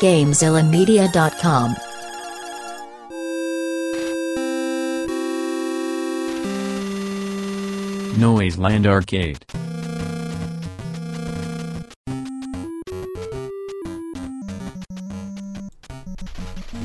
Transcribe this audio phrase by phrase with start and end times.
[0.00, 1.76] GamezillaMedia.com.
[8.18, 9.44] Noiseland Arcade.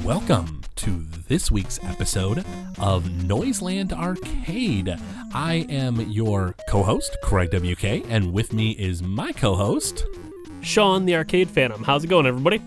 [0.04, 2.44] Welcome to this week's episode
[2.80, 4.94] of Noiseland Arcade.
[5.34, 10.06] I am your co host, Craig WK, and with me is my co host.
[10.60, 11.82] Sean, the arcade phantom.
[11.82, 12.62] How's it going, everybody?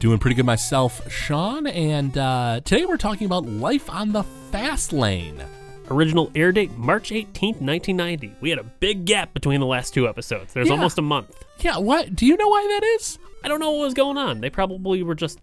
[0.00, 4.92] Doing pretty good myself, Sean, and uh, today we're talking about life on the fast
[4.92, 5.42] lane.
[5.90, 8.32] Original air date March 18th, 1990.
[8.40, 10.52] We had a big gap between the last two episodes.
[10.52, 10.74] There's Yeah.
[10.74, 11.44] almost a month.
[11.60, 12.14] Yeah, what?
[12.14, 13.18] Do you know why that is?
[13.42, 14.40] I don't know what was going on.
[14.40, 15.40] They probably were just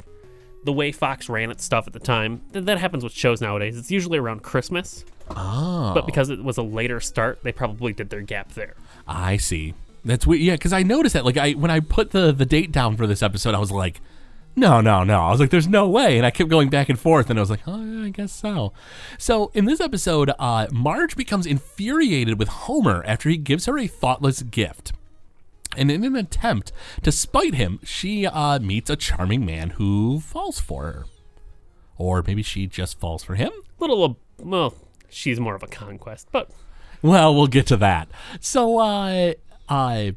[0.64, 2.42] the way Fox ran its stuff at the time.
[2.54, 3.78] That happens with shows nowadays.
[3.78, 5.92] It's usually around Christmas, Oh.
[5.94, 8.76] but because it was a later start, they probably did their gap there.
[9.06, 9.74] I see.
[10.06, 10.42] That's weird.
[10.42, 11.26] Yeah, because I noticed that.
[11.26, 14.00] Like, I when I put the the date down for this episode, I was like,
[14.56, 15.22] no, no, no.
[15.22, 17.42] I was like, there's no way, and I kept going back and forth, and I
[17.42, 18.74] was like, oh, yeah, I guess so.
[19.18, 23.88] So in this episode, uh, Marge becomes infuriated with Homer after he gives her a
[23.88, 24.94] thoughtless gift.
[25.78, 26.72] And in an attempt
[27.04, 31.06] to spite him, she uh, meets a charming man who falls for her.
[31.98, 33.52] Or maybe she just falls for him?
[33.80, 34.74] Little, uh, well,
[35.10, 36.50] she's more of a conquest, but
[37.02, 38.10] Well, we'll get to that.
[38.40, 39.34] So, uh,
[39.68, 40.12] uh,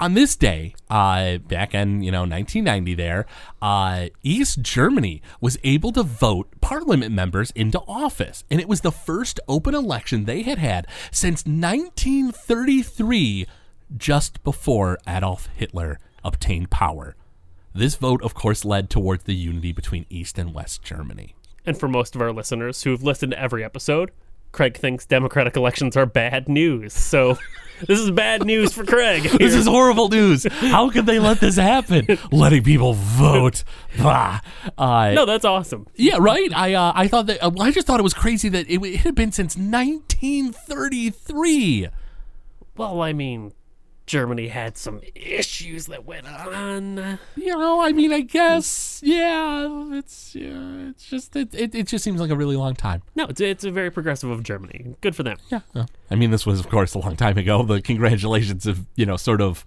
[0.00, 3.26] on this day, uh, back in you know 1990, there,
[3.60, 8.90] uh, East Germany was able to vote parliament members into office, and it was the
[8.90, 13.46] first open election they had had since 1933,
[13.96, 17.14] just before Adolf Hitler obtained power.
[17.74, 21.34] This vote, of course, led towards the unity between East and West Germany.
[21.66, 24.10] and for most of our listeners who've listened to every episode,
[24.52, 26.92] Craig thinks democratic elections are bad news.
[26.92, 27.38] So
[27.86, 29.28] this is bad news for Craig.
[29.38, 30.44] This is horrible news.
[30.44, 32.18] How could they let this happen?
[32.32, 33.64] Letting people vote.
[33.98, 34.40] Bah.
[34.76, 35.86] Uh, no, that's awesome.
[35.96, 36.52] Yeah, right.
[36.54, 37.42] I uh, I thought that.
[37.42, 41.88] Uh, I just thought it was crazy that it, it had been since 1933.
[42.76, 43.52] Well, I mean,
[44.10, 47.20] Germany had some issues that went on.
[47.36, 52.02] You know, I mean, I guess, yeah, it's yeah, it's just it, it, it just
[52.02, 53.02] seems like a really long time.
[53.14, 54.96] No, it's it's a very progressive of Germany.
[55.00, 55.36] Good for them.
[55.48, 55.60] Yeah.
[56.10, 57.62] I mean, this was, of course, a long time ago.
[57.62, 59.64] The congratulations have, you know, sort of.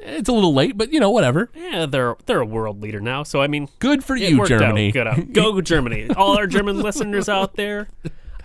[0.00, 1.50] It's a little late, but you know, whatever.
[1.54, 3.24] Yeah, they're they're a world leader now.
[3.24, 4.88] So I mean, Good for you, Germany.
[4.88, 4.92] out.
[4.94, 5.32] Good out.
[5.34, 6.08] Go Germany!
[6.16, 7.88] All our German listeners out there.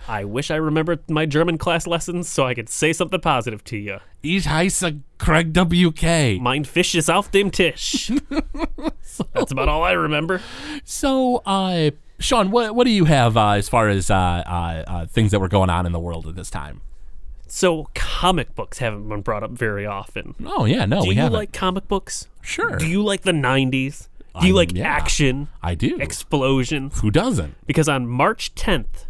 [0.08, 3.76] I wish I remembered my German class lessons so I could say something positive to
[3.76, 3.98] you.
[4.22, 6.40] Ich heiße Craig WK.
[6.40, 8.12] Mein Fisch ist auf dem Tisch.
[9.32, 10.40] That's about all I remember.
[10.84, 15.06] So, uh, Sean, what what do you have uh, as far as uh, uh, uh,
[15.06, 16.80] things that were going on in the world at this time?
[17.48, 20.34] So comic books haven't been brought up very often.
[20.44, 21.38] Oh yeah, no, Do we you haven't.
[21.38, 22.28] like comic books?
[22.42, 24.08] sure, Do you like the 90s?
[24.40, 24.84] Do you like yeah.
[24.86, 25.96] action, I do.
[25.98, 27.00] explosions?
[27.00, 27.54] Who doesn't?
[27.66, 29.05] Because on March 10th,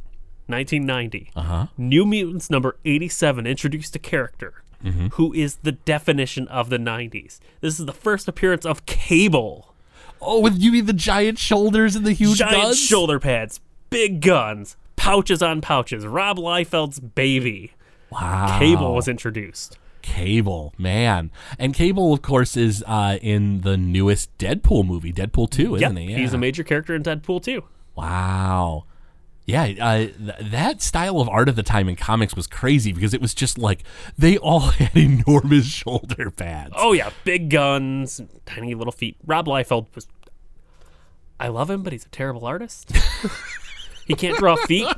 [0.47, 1.67] 1990, Uh-huh.
[1.77, 5.07] New Mutants number 87 introduced a character Mm-hmm.
[5.13, 7.41] who is the definition of the 90s.
[7.63, 9.75] This is the first appearance of Cable.
[10.21, 12.79] Oh, with you mean the giant shoulders and the huge Giant guns?
[12.79, 13.59] shoulder pads,
[13.91, 16.07] big guns, pouches on pouches.
[16.07, 17.73] Rob Liefeld's baby.
[18.11, 18.59] Wow.
[18.59, 19.79] Cable was introduced.
[20.03, 25.75] Cable, man, and Cable, of course, is uh, in the newest Deadpool movie, Deadpool Two,
[25.75, 26.15] isn't Yep, he?
[26.15, 27.65] he's a major character in Deadpool 2.
[27.97, 28.85] Wow.
[29.47, 33.15] Yeah, uh, th- that style of art at the time in comics was crazy because
[33.15, 33.85] it was just like
[34.19, 36.75] they all had enormous shoulder pads.
[36.77, 39.17] Oh yeah, big guns, tiny little feet.
[39.25, 40.09] Rob Liefeld was.
[41.39, 42.91] I love him, but he's a terrible artist.
[44.07, 44.89] he can't draw feet.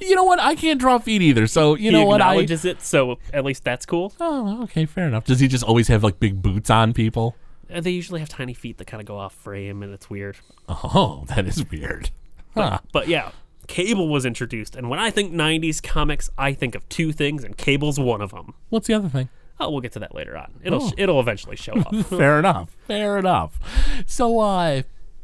[0.00, 0.38] You know what?
[0.40, 2.20] I can't draw feet either, so you he know what?
[2.20, 4.12] I acknowledges it, so at least that's cool.
[4.20, 5.24] oh, okay, fair enough.
[5.24, 7.34] Does he just always have like big boots on people?
[7.72, 10.36] Uh, they usually have tiny feet that kind of go off frame, and it's weird.
[10.68, 12.10] Oh, that is weird.
[12.54, 12.78] Huh.
[12.92, 13.32] But yeah,
[13.66, 17.56] Cable was introduced, and when I think '90s comics, I think of two things, and
[17.56, 18.54] Cable's one of them.
[18.70, 19.28] What's the other thing?
[19.60, 20.54] Oh, we'll get to that later on.
[20.64, 20.92] It'll Oh.
[20.96, 21.94] it'll eventually show up.
[22.06, 22.76] fair enough.
[22.88, 23.58] Fair enough.
[24.06, 24.82] So, uh,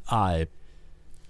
[0.09, 0.45] uh,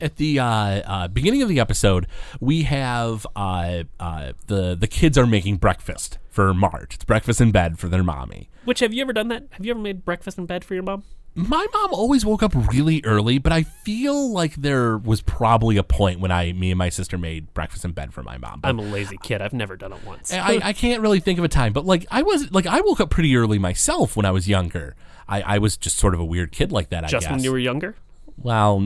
[0.02, 2.06] at the uh, uh, beginning of the episode,
[2.40, 6.94] we have uh, uh, the the kids are making breakfast for Marge.
[6.94, 8.48] It's breakfast in bed for their mommy.
[8.64, 9.44] Which have you ever done that?
[9.52, 11.04] Have you ever made breakfast in bed for your mom?
[11.34, 15.84] My mom always woke up really early, but I feel like there was probably a
[15.84, 18.60] point when I, me and my sister made breakfast in bed for my mom.
[18.60, 19.40] But I'm a lazy kid.
[19.40, 20.32] I've never done it once.
[20.32, 23.00] I, I can't really think of a time, but like I was like I woke
[23.00, 24.96] up pretty early myself when I was younger.
[25.28, 27.04] I, I was just sort of a weird kid like that.
[27.04, 27.30] I Just guess.
[27.30, 27.94] when you were younger.
[28.42, 28.82] Well,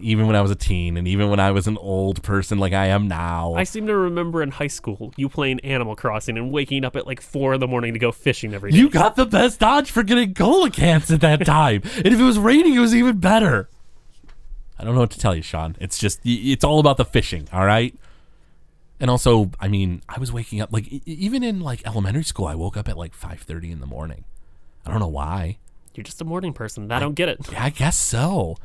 [0.00, 2.72] even when I was a teen, and even when I was an old person like
[2.72, 3.54] I am now.
[3.54, 7.06] I seem to remember in high school you playing Animal Crossing and waking up at
[7.06, 8.78] like four in the morning to go fishing every day.
[8.78, 12.22] you got the best dodge for getting cola cans at that time, and if it
[12.22, 13.68] was raining, it was even better.
[14.78, 15.76] I don't know what to tell you, Sean.
[15.78, 17.94] It's just it's all about the fishing, all right.
[18.98, 22.54] And also, I mean, I was waking up like even in like elementary school, I
[22.54, 24.24] woke up at like five thirty in the morning.
[24.86, 25.58] I don't know why.
[25.94, 26.90] You're just a morning person.
[26.92, 27.40] I don't get it.
[27.50, 28.56] Yeah, I guess so.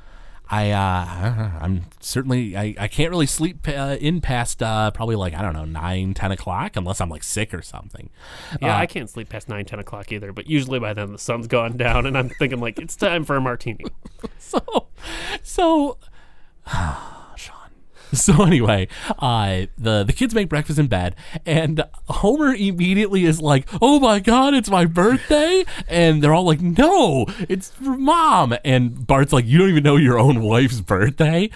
[0.52, 5.34] I uh, I'm certainly I, I can't really sleep uh, in past uh, probably like
[5.34, 8.10] I don't know nine ten o'clock unless I'm like sick or something.
[8.62, 10.34] Yeah, Uh, I can't sleep past nine, ten o'clock either.
[10.34, 13.38] But usually by then the sun's gone down, and I'm thinking like it's time for
[13.38, 13.86] a martini.
[14.38, 14.88] so
[15.42, 15.98] so.
[18.22, 21.16] So anyway, uh, the the kids make breakfast in bed,
[21.46, 26.62] and Homer immediately is like, "Oh my god, it's my birthday!" And they're all like,
[26.62, 31.50] "No, it's for mom." And Bart's like, "You don't even know your own wife's birthday."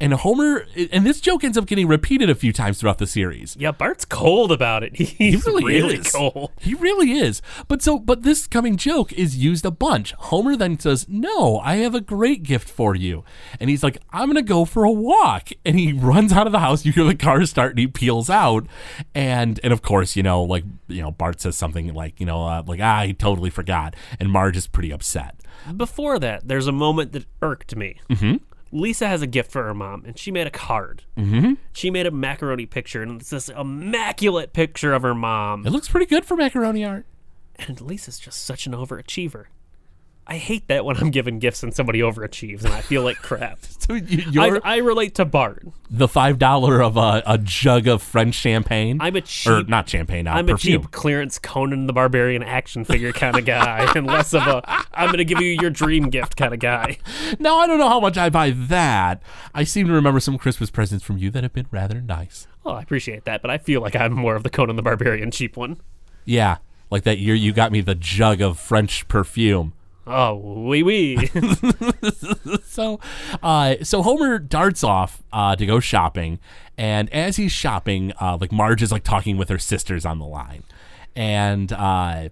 [0.00, 3.56] And Homer, and this joke ends up getting repeated a few times throughout the series.
[3.58, 4.96] Yeah, Bart's cold about it.
[4.96, 6.12] He's really really, is.
[6.12, 6.52] cold.
[6.60, 7.42] He really is.
[7.66, 10.12] But so, but this coming joke is used a bunch.
[10.12, 13.24] Homer then says, "No, I have a great gift for you,"
[13.58, 16.60] and he's like, "I'm gonna go for a walk," and he runs out of the
[16.60, 16.84] house.
[16.84, 18.66] You hear the car start, and he peels out,
[19.14, 22.46] and and of course, you know, like you know, Bart says something like, you know,
[22.46, 25.34] uh, like ah, he totally forgot, and Marge is pretty upset.
[25.76, 28.00] Before that, there's a moment that irked me.
[28.08, 28.36] Mm-hmm.
[28.70, 31.04] Lisa has a gift for her mom, and she made a card.
[31.16, 31.54] Mm-hmm.
[31.72, 35.66] She made a macaroni picture, and it's this immaculate picture of her mom.
[35.66, 37.06] It looks pretty good for macaroni art.
[37.56, 39.46] And Lisa's just such an overachiever.
[40.30, 43.58] I hate that when I'm given gifts and somebody overachieves, and I feel like crap.
[43.88, 45.66] So I, I relate to Bart.
[45.88, 48.98] the five dollar of a, a jug of French champagne.
[49.00, 50.26] I'm a or cheap not champagne.
[50.26, 50.80] Uh, I'm perfume.
[50.80, 54.62] a cheap clearance Conan the Barbarian action figure kind of guy, and less of a
[54.92, 56.98] I'm going to give you your dream gift kind of guy.
[57.38, 59.22] Now I don't know how much I buy that.
[59.54, 62.46] I seem to remember some Christmas presents from you that have been rather nice.
[62.66, 65.30] Oh, I appreciate that, but I feel like I'm more of the Conan the Barbarian
[65.30, 65.80] cheap one.
[66.26, 66.58] Yeah,
[66.90, 69.72] like that year you got me the jug of French perfume.
[70.08, 70.34] Oh,
[70.66, 71.30] wee wee.
[72.64, 73.00] So,
[73.42, 76.38] uh, so Homer darts off uh, to go shopping,
[76.76, 80.24] and as he's shopping, uh, like Marge is like talking with her sisters on the
[80.24, 80.62] line,
[81.16, 82.28] and uh,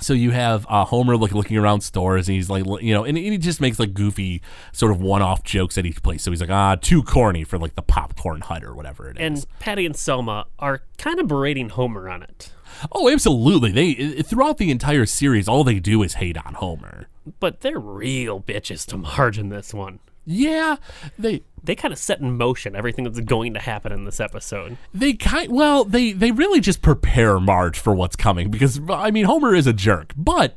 [0.00, 3.16] so you have uh, Homer like looking around stores, and he's like, you know, and
[3.16, 4.42] he just makes like goofy
[4.72, 6.22] sort of one-off jokes at each place.
[6.22, 9.44] So he's like, ah, too corny for like the popcorn hut or whatever it is.
[9.44, 12.52] and Patty and Selma are kind of berating Homer on it.
[12.92, 13.70] Oh, absolutely.
[13.70, 17.08] They throughout the entire series, all they do is hate on Homer.
[17.40, 20.00] But they're real bitches to Marge in this one.
[20.26, 20.76] Yeah,
[21.18, 24.76] they They kind of set in motion everything that's going to happen in this episode.
[24.92, 29.24] they kind well they they really just prepare Marge for what's coming because I mean
[29.26, 30.56] Homer is a jerk, but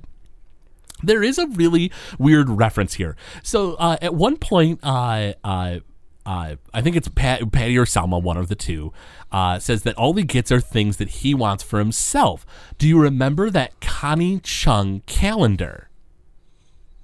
[1.04, 3.16] there is a really weird reference here.
[3.44, 5.80] So uh, at one point, uh, uh,
[6.26, 8.92] uh, I think it's Pat, Patty or Selma, one of the two,
[9.32, 12.46] uh, says that all he gets are things that he wants for himself.
[12.80, 15.87] Do you remember that Connie Chung calendar?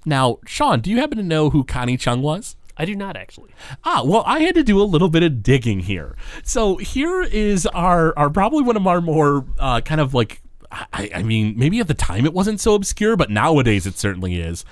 [0.04, 2.56] Now, Sean, do you happen to know who Connie Chung was?
[2.76, 3.50] I do not actually.
[3.84, 6.16] Ah, well, I had to do a little bit of digging here.
[6.42, 10.42] So here is our, our probably one of our more uh, kind of like,
[10.72, 14.40] I, I mean, maybe at the time it wasn't so obscure, but nowadays it certainly
[14.40, 14.64] is.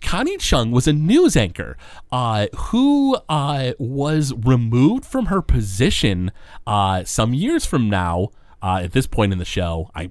[0.00, 1.76] Connie Chung was a news anchor
[2.10, 6.32] uh, who uh, was removed from her position
[6.66, 8.28] uh, some years from now.
[8.62, 10.10] Uh, at this point in the show, I,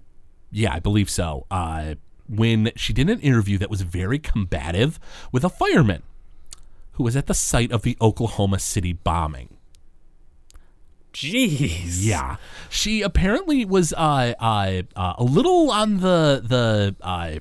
[0.52, 1.46] yeah, I believe so.
[2.30, 5.00] When she did an interview that was very combative
[5.32, 6.04] with a fireman
[6.94, 9.58] who was at the site of the Oklahoma City bombing.
[11.14, 12.06] Jeez.
[12.06, 12.36] Yeah,
[12.70, 17.40] she apparently was uh, uh, uh, a little on the the uh,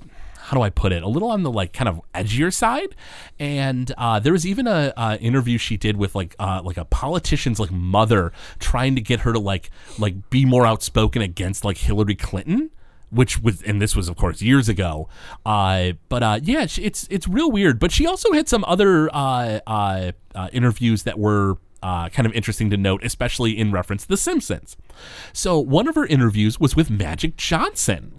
[0.48, 1.02] how do I put it?
[1.02, 2.94] A little on the like kind of edgier side,
[3.38, 6.86] and uh, there was even a uh, interview she did with like uh, like a
[6.86, 11.76] politician's like mother trying to get her to like like be more outspoken against like
[11.76, 12.70] Hillary Clinton
[13.10, 15.08] which was and this was of course years ago
[15.46, 19.60] uh but uh yeah it's it's real weird but she also had some other uh
[19.66, 24.08] uh, uh interviews that were uh, kind of interesting to note, especially in reference to
[24.08, 24.76] The Simpsons.
[25.32, 28.12] So, one of her interviews was with Magic Johnson.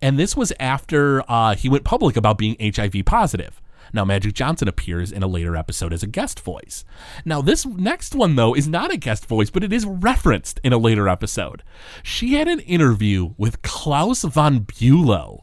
[0.00, 1.22] And this was after
[1.56, 3.61] he went public about being HIV positive.
[3.92, 6.84] Now, Magic Johnson appears in a later episode as a guest voice.
[7.24, 10.72] Now, this next one, though, is not a guest voice, but it is referenced in
[10.72, 11.62] a later episode.
[12.02, 15.42] She had an interview with Klaus von Bülow.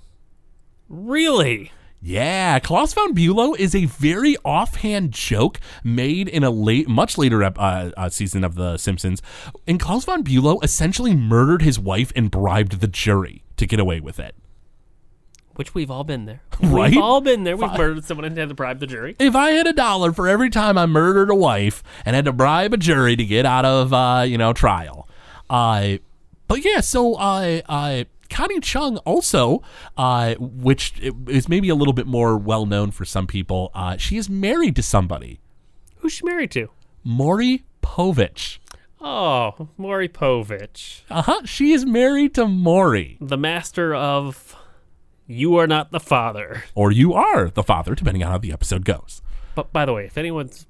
[0.88, 1.72] Really?
[2.02, 7.44] Yeah, Klaus von Bülow is a very offhand joke made in a late, much later
[7.44, 9.22] uh, uh, season of The Simpsons.
[9.68, 14.00] And Klaus von Bülow essentially murdered his wife and bribed the jury to get away
[14.00, 14.34] with it.
[15.60, 16.40] Which we've all been there.
[16.62, 16.92] Right?
[16.92, 17.58] We've all been there.
[17.58, 19.16] We've murdered someone and had to bribe the jury.
[19.20, 22.32] if I had a dollar for every time I murdered a wife and had to
[22.32, 25.08] bribe a jury to get out of uh, you know trial,
[25.50, 25.98] uh,
[26.48, 29.62] but yeah, so I, uh, Connie Chung also,
[29.98, 30.94] uh, which
[31.28, 34.76] is maybe a little bit more well known for some people, uh, she is married
[34.78, 35.40] to somebody,
[35.98, 36.70] Who's she married to?
[37.04, 38.60] Maury Povich.
[39.02, 41.42] Oh, Maury Povich, Uh huh.
[41.46, 44.56] She is married to Maury, the master of
[45.32, 46.64] You Are Not the Father.
[46.74, 49.22] or you are the father, depending on how the episode goes.
[49.54, 50.66] But by the way, if anyone's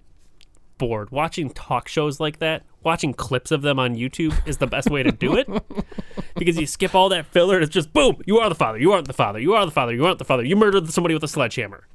[0.78, 4.90] bored, watching talk shows like that, watching clips of them on YouTube is the best
[4.90, 5.48] way to do it.
[6.36, 8.92] because you skip all that filler and it's just boom, you are the father, you
[8.92, 11.24] aren't the father, you are the father, you aren't the father, you murdered somebody with
[11.24, 11.88] a sledgehammer.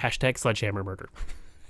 [0.00, 1.10] Hashtag sledgehammer murder.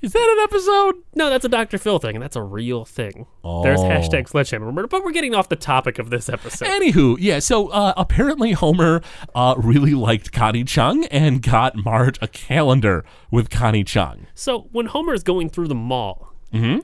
[0.01, 1.03] Is that an episode?
[1.17, 1.77] No, that's a Dr.
[1.79, 3.27] Phil thing, and that's a real thing.
[3.43, 3.85] There's Oh.
[3.89, 6.67] hashtag sledgehammer murder, but we're getting off the topic of this episode.
[6.69, 9.01] Anywho, yeah, so uh, apparently Homer
[9.35, 14.27] uh, really liked Connie Chung and got Marge a calendar with Connie Chung.
[14.35, 16.33] So when Homer is going through the mall,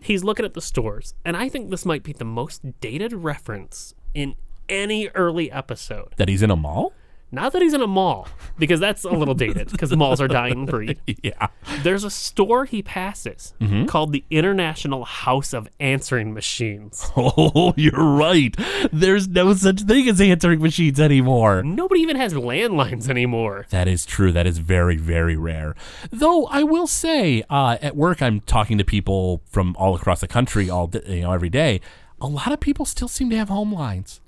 [0.02, 3.94] he's looking at the stores, and I think this might be the most dated reference
[4.12, 4.35] in
[4.68, 6.14] any early episode.
[6.16, 6.92] That he's in a mall?
[7.33, 8.28] Not that he's in a mall,
[8.59, 11.00] because that's a little dated, because malls are dying breed.
[11.23, 11.49] Yeah.
[11.83, 13.54] There's a store he passes
[13.88, 17.11] called the International House of Answering Machines.
[17.16, 18.54] Oh, you're right.
[18.93, 21.62] There's no such thing as answering machines anymore.
[21.62, 23.66] Nobody even has landlines anymore.
[23.71, 24.31] That is true.
[24.33, 25.75] That is very, very rare.
[26.11, 30.28] Though I will say, uh, at work, I'm talking to people from all across the
[30.28, 31.81] country all you know every day.
[32.21, 34.21] A lot of people still seem to have home lines.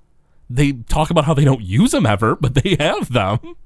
[0.49, 3.57] They talk about how they don't use them ever, but they have them.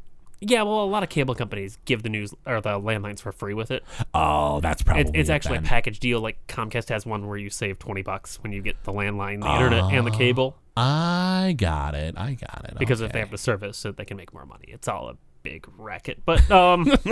[0.43, 3.53] Yeah, well, a lot of cable companies give the news or the landlines for free
[3.53, 3.85] with it.
[4.15, 5.65] Oh, that's probably It, it's it actually then.
[5.67, 6.21] a package deal.
[6.21, 9.53] Like Comcast has one where you save twenty bucks when you get the landline, the
[9.53, 10.57] internet, and the ah, cable.
[10.77, 12.15] I got it.
[12.17, 12.79] I got it.
[12.79, 14.65] Because if they have the service, so they can make more money.
[14.69, 16.23] It's all a big racket.
[16.25, 16.87] But um,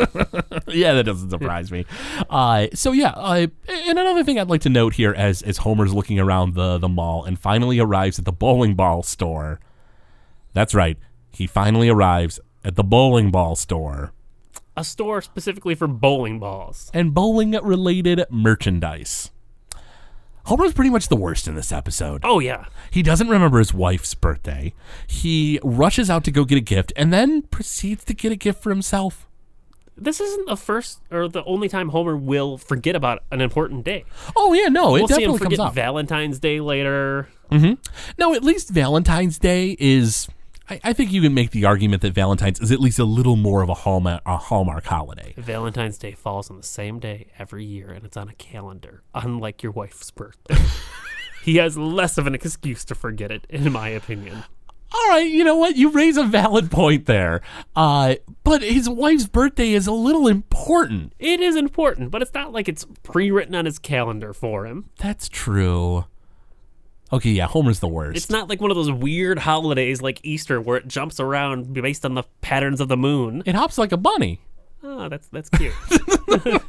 [0.69, 1.87] yeah, that doesn't surprise me.
[2.29, 5.95] Uh, so yeah, uh, and another thing I'd like to note here, as as Homer's
[5.95, 9.61] looking around the the mall and finally arrives at the bowling ball store.
[10.55, 10.99] That's right,
[11.33, 14.13] he finally arrives at the bowling ball store
[14.79, 16.89] a store specifically for bowling balls.
[16.95, 19.33] and bowling related merchandise.
[20.49, 22.23] Homer's pretty much the worst in this episode.
[22.25, 24.73] Oh yeah, He doesn't remember his wife's birthday.
[25.07, 28.63] He rushes out to go get a gift and then proceeds to get a gift
[28.63, 29.27] for himself.
[29.97, 34.05] this isn't the first or the only time Homer will forget about an important day.
[34.37, 35.75] Oh yeah, no, it We'll see him definitely comes up.
[35.75, 37.29] Valentine's Day later.
[37.51, 37.75] Mm-hmm.
[38.19, 40.29] No, at least Valentine's Day is.
[40.69, 43.37] I, I think you can make the argument that Valentine's is at least a little
[43.37, 45.35] more of a hallmark, a hallmark holiday.
[45.37, 49.63] Valentine's Day falls on the same day every year, and it's on a calendar, unlike
[49.63, 50.57] your wife's birthday.
[51.43, 54.45] he has less of an excuse to forget it, in my opinion.
[54.91, 55.77] All right, you know what?
[55.77, 57.43] You raise a valid point there.
[57.77, 61.13] Uh, but his wife's birthday is a little important.
[61.19, 64.89] It is important, but it's not like it's pre-written on his calendar for him.
[64.97, 66.07] That's true.
[67.13, 68.17] Okay, yeah, Homer's the worst.
[68.17, 72.05] It's not like one of those weird holidays like Easter where it jumps around based
[72.05, 73.43] on the patterns of the moon.
[73.47, 74.41] it hops like a bunny.
[74.83, 75.73] Oh, that's that's cute.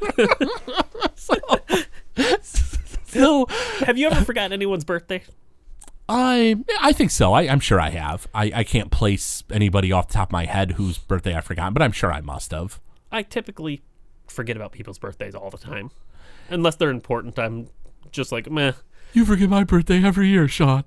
[3.12, 3.48] So,
[3.80, 5.24] Have you ever forgotten anyone's birthday?
[6.08, 7.34] I I think so.
[7.34, 8.28] I, I'm sure I have.
[8.36, 11.74] I, I can't place anybody off the top of my head whose birthday I've forgotten,
[11.74, 12.80] but I'm sure I must have.
[13.12, 13.82] I typically
[14.28, 15.90] forget about people's birthdays all the time.
[16.50, 17.70] Unless they're important, I'm
[18.12, 18.74] just like, meh.
[19.14, 20.84] You forget my birthday every year, Sean.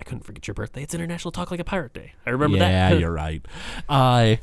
[0.00, 0.82] I couldn't forget your birthday.
[0.82, 2.14] It's International Talk Like a Pirate Day.
[2.26, 2.94] I remember yeah, that.
[2.94, 3.46] Yeah, you're right.
[3.88, 4.40] I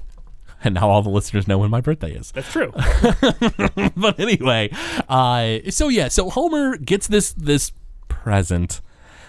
[0.64, 2.32] and now all the listeners know when my birthday is.
[2.32, 2.72] That's true.
[3.96, 4.70] but anyway,
[5.08, 7.72] uh, so yeah, so Homer gets this this
[8.08, 8.82] present,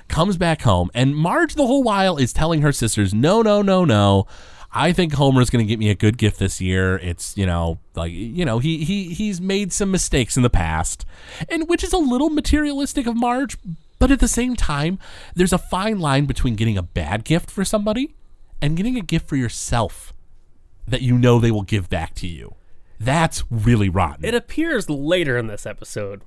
[0.08, 3.84] comes back home, and Marge the whole while is telling her sisters, "No, no, no,
[3.84, 4.26] no."
[4.72, 6.96] I think Homer's going to get me a good gift this year.
[6.98, 11.04] It's, you know, like, you know, he he he's made some mistakes in the past.
[11.48, 13.58] And which is a little materialistic of Marge,
[13.98, 14.98] but at the same time,
[15.34, 18.14] there's a fine line between getting a bad gift for somebody
[18.62, 20.14] and getting a gift for yourself
[20.86, 22.54] that you know they will give back to you.
[22.98, 24.24] That's really rotten.
[24.24, 26.22] It appears later in this episode,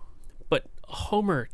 [0.49, 1.47] but Homer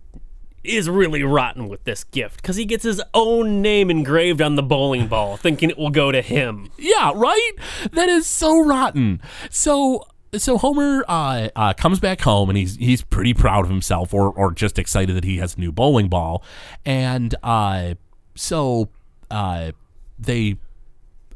[0.63, 4.63] is really rotten with this gift because he gets his own name engraved on the
[4.63, 6.70] bowling ball, thinking it will go to him.
[6.78, 7.51] Yeah, right?
[7.92, 9.22] That is so rotten.
[9.50, 14.13] So so Homer uh, uh, comes back home and he's he's pretty proud of himself
[14.13, 16.44] or or just excited that he has a new bowling ball.
[16.86, 17.96] And uh,
[18.36, 18.89] so
[19.32, 19.72] uh,
[20.18, 20.58] they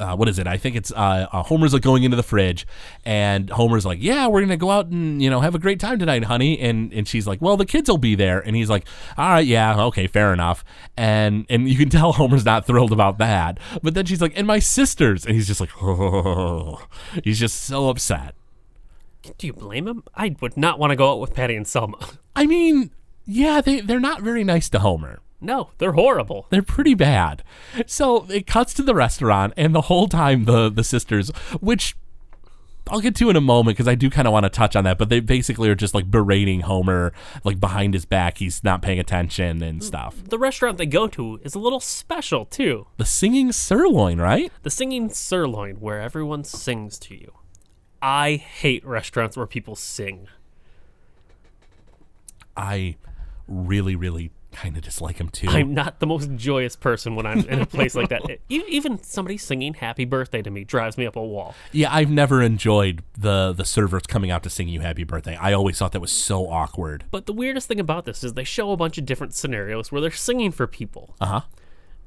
[0.03, 0.47] uh, what is it?
[0.47, 2.67] I think it's uh, uh, Homer's like going into the fridge,
[3.05, 5.97] and Homer's like, "Yeah, we're gonna go out and you know have a great time
[5.97, 8.85] tonight, honey." And and she's like, "Well, the kids will be there," and he's like,
[9.17, 10.65] "All right, yeah, okay, fair enough."
[10.97, 13.59] And and you can tell Homer's not thrilled about that.
[13.81, 16.85] But then she's like, "And my sisters," and he's just like, "Oh,"
[17.23, 18.35] he's just so upset.
[19.37, 20.03] Do you blame him?
[20.13, 21.97] I would not want to go out with Patty and Selma.
[22.35, 22.91] I mean,
[23.25, 25.19] yeah, they they're not very nice to Homer.
[25.43, 26.47] No, they're horrible.
[26.49, 27.43] They're pretty bad.
[27.85, 31.95] So it cuts to the restaurant, and the whole time the the sisters, which
[32.89, 34.83] I'll get to in a moment because I do kind of want to touch on
[34.83, 38.39] that, but they basically are just like berating Homer, like behind his back.
[38.39, 40.23] He's not paying attention and stuff.
[40.23, 42.87] The restaurant they go to is a little special too.
[42.97, 44.51] The singing sirloin, right?
[44.63, 47.33] The singing sirloin, where everyone sings to you.
[48.01, 50.27] I hate restaurants where people sing.
[52.57, 52.97] I
[53.47, 55.47] really, really kind of dislike him too.
[55.49, 58.21] I'm not the most joyous person when I'm in a place like that.
[58.49, 61.55] Even somebody singing "Happy Birthday" to me drives me up a wall.
[61.71, 65.35] yeah, I've never enjoyed the the servers coming out to sing you happy birthday.
[65.35, 67.03] I always thought that was so awkward.
[67.11, 70.01] But the weirdest thing about this is they show a bunch of different scenarios where
[70.01, 71.15] they're singing for people.
[71.19, 71.41] Uh huh.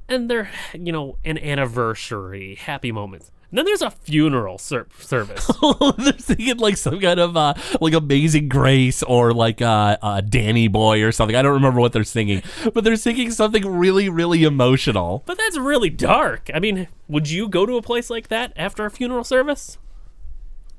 [0.09, 5.49] and they're you know an anniversary happy moments and then there's a funeral ser- service
[5.97, 10.67] They're singing like some kind of uh, like Amazing Grace or like uh, uh, Danny
[10.67, 11.35] Boy or something.
[11.35, 12.41] I don't remember what they're singing,
[12.73, 15.23] but they're singing something really, really emotional.
[15.25, 18.85] but that's really dark i mean would you go to a place like that after
[18.85, 19.77] a funeral service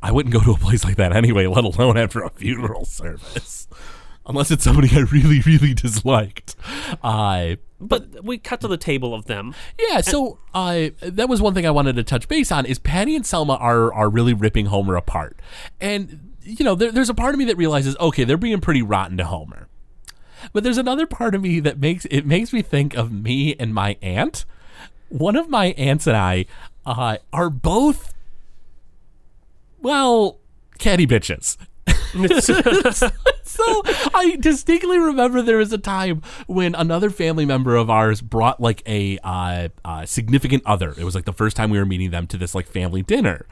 [0.00, 3.66] I wouldn't go to a place like that anyway, let alone after a funeral service,
[4.28, 6.54] unless it's somebody I really, really disliked.
[7.02, 11.54] Uh, but we cut to the table of them yeah, so uh, that was one
[11.54, 14.66] thing I wanted to touch base on is Patty and Selma are are really ripping
[14.66, 15.38] Homer apart,
[15.80, 18.82] and you know there, there's a part of me that realizes okay they're being pretty
[18.82, 19.68] rotten to Homer,
[20.52, 23.73] but there's another part of me that makes it makes me think of me and
[23.73, 24.44] my aunt.
[25.08, 26.47] One of my aunts and I
[26.85, 28.12] uh, are both
[29.80, 30.38] well
[30.78, 31.56] catty bitches.
[33.58, 33.82] so
[34.14, 38.82] I distinctly remember there was a time when another family member of ours brought like
[38.86, 40.94] a uh, uh, significant other.
[40.96, 43.46] It was like the first time we were meeting them to this like family dinner,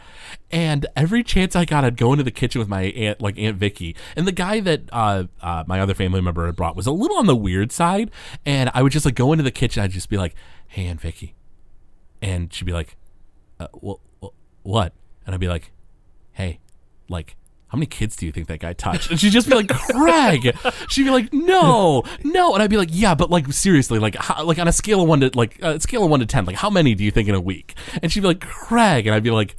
[0.50, 3.56] and every chance I got, I'd go into the kitchen with my aunt, like Aunt
[3.56, 6.92] Vicky, and the guy that uh, uh, my other family member had brought was a
[6.92, 8.10] little on the weird side,
[8.44, 9.82] and I would just like go into the kitchen.
[9.82, 10.34] I'd just be like,
[10.68, 11.34] "Hey, Aunt Vicky,"
[12.22, 12.96] and she'd be like,
[13.58, 13.98] uh, "What?
[14.62, 14.92] What?"
[15.26, 15.72] And I'd be like,
[16.32, 16.60] "Hey,
[17.08, 17.36] like."
[17.68, 19.10] How many kids do you think that guy touched?
[19.10, 20.56] And she'd just be like, Craig.
[20.88, 22.54] She'd be like, no, no.
[22.54, 25.08] And I'd be like, yeah, but like seriously, like, how, like on a scale of
[25.08, 27.28] one to like a scale of one to ten, like how many do you think
[27.28, 27.74] in a week?
[28.02, 29.56] And she'd be like, Craig, and I'd be like,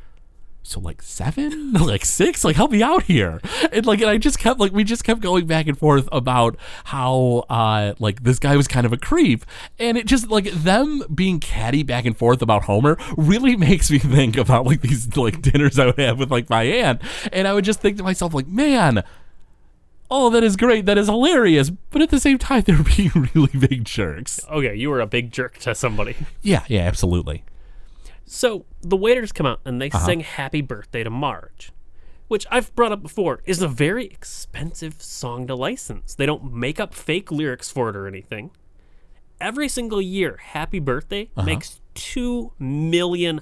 [0.67, 3.39] so like seven, like six, like help me out here.
[3.71, 6.57] And like, and I just kept like we just kept going back and forth about
[6.83, 9.45] how uh like this guy was kind of a creep,
[9.79, 13.97] and it just like them being catty back and forth about Homer really makes me
[13.97, 17.01] think about like these like dinners I would have with like my aunt,
[17.31, 19.03] and I would just think to myself like, man.
[20.09, 20.85] Oh, that is great.
[20.85, 21.69] That is hilarious.
[21.69, 24.39] But at the same time, they're being really big jerks.
[24.49, 27.43] okay you were a big jerk to somebody Yeah, yeah, absolutely.
[28.27, 30.05] So the waiters come out and they uh-huh.
[30.05, 31.71] sing happy birthday to marge
[32.27, 36.13] which I've brought up before, is a very expensive song to license.
[36.13, 38.51] They don't make up fake lyrics for it or anything.
[39.39, 41.45] Every single year, Happy Birthday uh-huh.
[41.45, 43.41] makes $2 million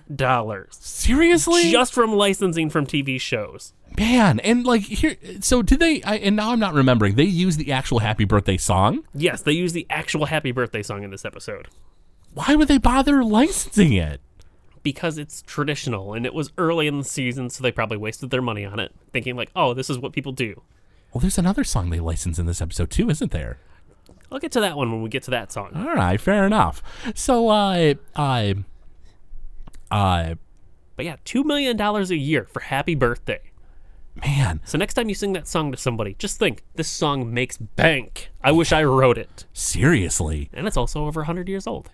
[0.72, 1.72] Seriously?
[1.72, 3.74] just from licensing from TV shows.
[3.98, 6.04] Man, and like here, so did they?
[6.04, 7.16] I, and now I'm not remembering.
[7.16, 9.06] They use the actual Happy Birthday song.
[9.14, 11.70] Yes, they use the actual Happy Birthday song in this episode
[12.34, 14.20] Why would they bother licensing it?
[14.86, 18.42] Because it's traditional and it was early in the season, so they probably wasted their
[18.42, 20.62] money on it, thinking, like, oh, this is what people do.
[21.12, 23.58] Well, there's another song they license in this episode too, isn't there?
[24.32, 25.72] I'll get to that one when we get to that song.
[25.76, 26.84] All right, fair enough.
[27.16, 28.56] So, uh, I,
[29.92, 30.36] uh,
[30.96, 33.40] But yeah, $2 million a year for Happy Birthday.
[34.16, 37.58] man, So next time you sing that song to somebody, just think this song makes
[37.58, 38.30] bank.
[38.44, 39.46] I wish I wrote it.
[39.54, 40.50] seriously?
[40.54, 41.90] And it's also over 100 years old.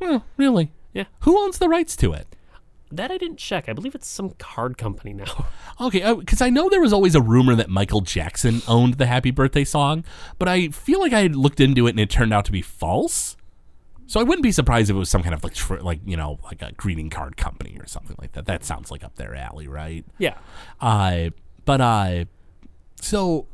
[0.00, 0.70] Well, really?
[0.94, 1.04] Yeah.
[1.20, 2.26] Who owns the rights to it?
[2.90, 3.68] That I didn't check.
[3.68, 5.46] I believe it's some card company now.
[5.80, 9.32] Okay, because I know there was always a rumor that Michael Jackson owned the Happy
[9.32, 10.04] Birthday song,
[10.38, 13.36] but I feel like I looked into it and it turned out to be false.
[14.06, 16.16] So I wouldn't be surprised if it was some kind of like, tr- like you
[16.16, 18.46] know, like a greeting card company or something like that.
[18.46, 20.04] That sounds like up their alley, right?
[20.18, 20.38] yeah.
[20.80, 21.30] Uh,
[21.64, 22.24] but uh,
[23.00, 23.48] so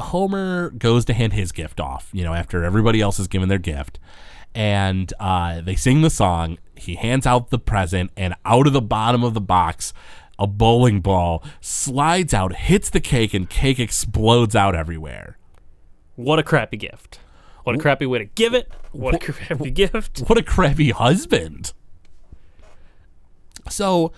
[0.00, 3.58] Homer goes to hand his gift off, you know, after everybody else has given their
[3.58, 4.00] gift.
[4.54, 6.58] And uh, they sing the song.
[6.80, 9.92] He hands out the present, and out of the bottom of the box,
[10.38, 15.36] a bowling ball slides out, hits the cake, and cake explodes out everywhere.
[16.16, 17.20] What a crappy gift.
[17.64, 18.72] What a crappy way to give it.
[18.92, 20.20] What a crappy gift.
[20.26, 21.72] What a crappy husband.
[23.68, 24.12] So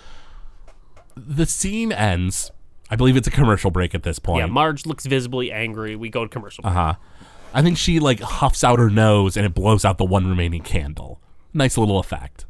[1.16, 2.51] the scene ends.
[2.90, 4.40] I believe it's a commercial break at this point.
[4.40, 5.96] Yeah, Marge looks visibly angry.
[5.96, 6.62] We go to commercial.
[6.62, 6.75] break.
[6.75, 6.94] Uh-huh.
[7.55, 10.62] I think she like huffs out her nose and it blows out the one remaining
[10.62, 11.20] candle.
[11.53, 12.46] Nice little effect.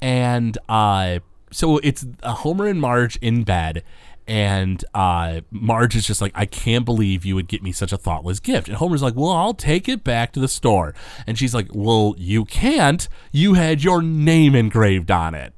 [0.00, 1.20] And uh
[1.52, 3.82] so it's Homer and Marge in bed
[4.26, 7.98] and uh Marge is just like I can't believe you would get me such a
[7.98, 8.68] thoughtless gift.
[8.68, 10.94] And Homer's like, "Well, I'll take it back to the store."
[11.26, 13.08] And she's like, "Well, you can't.
[13.32, 15.52] You had your name engraved on it."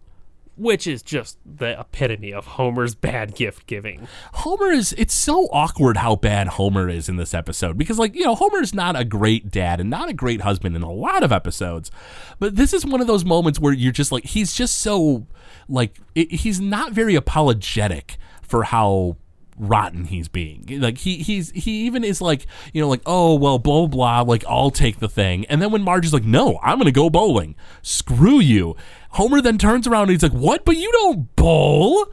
[0.57, 4.07] Which is just the epitome of Homer's bad gift giving.
[4.35, 8.25] Homer is it's so awkward how bad Homer is in this episode because like, you
[8.25, 11.33] know, Homer's not a great dad and not a great husband in a lot of
[11.33, 11.91] episodes.
[12.39, 15.27] But this is one of those moments where you're just like he's just so
[15.69, 19.17] like it, he's not very apologetic for how
[19.59, 20.67] rotten he's being.
[20.81, 24.31] Like he he's he even is like, you know, like, oh well blah blah, blah
[24.33, 25.45] like I'll take the thing.
[25.47, 27.55] And then when Marge is like, No, I'm gonna go bowling.
[27.83, 28.77] Screw you.
[29.11, 30.65] Homer then turns around and he's like, What?
[30.65, 32.07] But you don't bowl?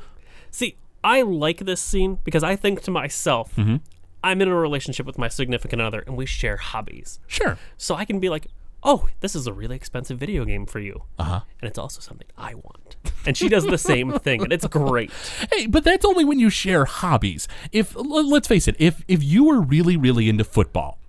[0.51, 3.77] See, I like this scene because I think to myself, Mm-hmm.
[4.21, 7.19] I'm in a relationship with my significant other and we share hobbies.
[7.27, 7.57] Sure.
[7.77, 8.47] So I can be like,
[8.83, 11.03] oh, this is a really expensive video game for you.
[11.17, 11.41] Uh-huh.
[11.61, 12.88] And it's also something I want.
[13.25, 15.11] And she does the same thing, and it's great.
[15.53, 17.47] Hey, but that's only when you share hobbies.
[17.71, 20.99] If let's face it, if if you were really really into football,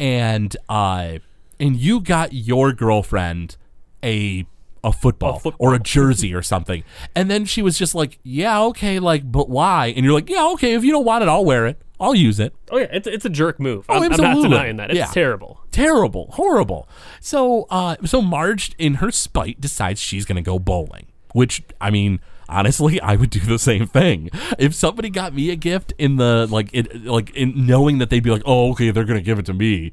[0.00, 1.18] and uh,
[1.60, 3.56] and you got your girlfriend
[4.02, 4.46] a
[4.84, 5.68] a football, football.
[5.68, 6.84] or a jersey or something,
[7.14, 9.88] and then she was just like, yeah, okay, like, but why?
[9.88, 11.80] And you're like, yeah, okay, if you don't want it, I'll wear it.
[12.00, 12.54] I'll use it.
[12.70, 13.84] Oh, yeah, it's, it's a jerk move.
[13.88, 14.90] Oh, I'm, I'm not denying that.
[14.90, 15.06] It's Yeah.
[15.06, 15.60] terrible.
[15.72, 16.88] terrible, horrible.
[17.20, 21.06] So, uh, so Marge, in her spite, decides she's gonna go bowling.
[21.32, 25.56] Which, I mean, honestly, I would do the same thing if somebody got me a
[25.56, 29.04] gift in the like, it like in knowing that they'd be like, oh, okay, they're
[29.04, 29.92] gonna give it to me.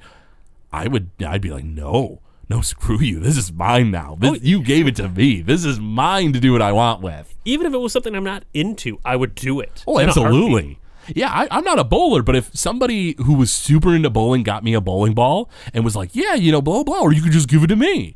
[0.71, 3.19] I would, I'd be like, no, no, screw you.
[3.19, 4.17] This is mine now.
[4.19, 5.41] This, oh, you gave it to me.
[5.41, 7.33] This is mine to do what I want with.
[7.45, 9.83] Even if it was something I'm not into, I would do it.
[9.87, 10.79] Oh, in absolutely.
[11.13, 14.63] Yeah, I, I'm not a bowler, but if somebody who was super into bowling got
[14.63, 17.31] me a bowling ball and was like, yeah, you know, blah, blah, or you could
[17.31, 18.15] just give it to me.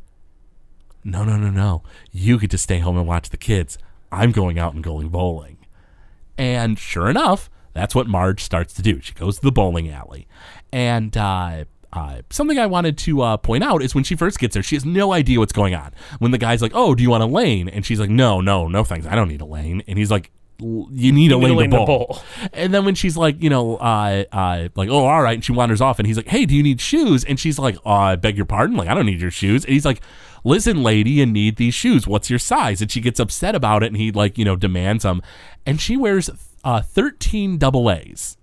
[1.02, 1.82] No, no, no, no.
[2.10, 3.78] You get to stay home and watch the kids.
[4.12, 5.58] I'm going out and going bowling.
[6.36, 9.00] And sure enough, that's what Marge starts to do.
[9.00, 10.26] She goes to the bowling alley.
[10.72, 14.54] And uh, uh, something I wanted to uh, point out is when she first gets
[14.54, 15.92] there, she has no idea what's going on.
[16.18, 17.68] When the guy's like, oh, do you want a lane?
[17.68, 19.06] And she's like, no, no, no thanks.
[19.06, 19.82] I don't need a lane.
[19.86, 20.30] And he's like,
[20.62, 22.06] you need a need a lane, lane to to bowl.
[22.06, 22.22] bowl.
[22.52, 25.52] And then when she's like, you know, uh, uh, like, oh, all right, and she
[25.52, 27.24] wanders off, and he's like, hey, do you need shoes?
[27.24, 29.64] And she's like, uh, I beg your pardon, like, I don't need your shoes.
[29.64, 30.02] And he's like,
[30.44, 32.06] listen, lady, you need these shoes.
[32.06, 32.80] What's your size?
[32.80, 35.22] And she gets upset about it, and he like, you know, demands them.
[35.66, 36.30] And she wears
[36.64, 38.36] uh, thirteen double A's.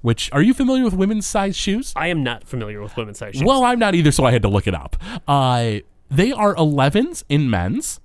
[0.00, 1.92] Which are you familiar with women's size shoes?
[1.94, 3.44] I am not familiar with women's size shoes.
[3.44, 4.96] Well, I'm not either, so I had to look it up.
[5.28, 5.76] Uh,
[6.10, 8.00] they are 11s in men's.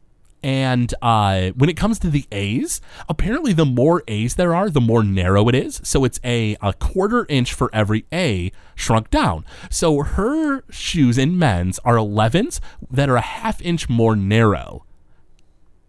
[0.47, 2.79] And uh, when it comes to the A's,
[3.09, 5.81] apparently the more A's there are, the more narrow it is.
[5.83, 9.43] So it's a, a quarter inch for every A shrunk down.
[9.69, 14.85] So her shoes in men's are 11s that are a half inch more narrow.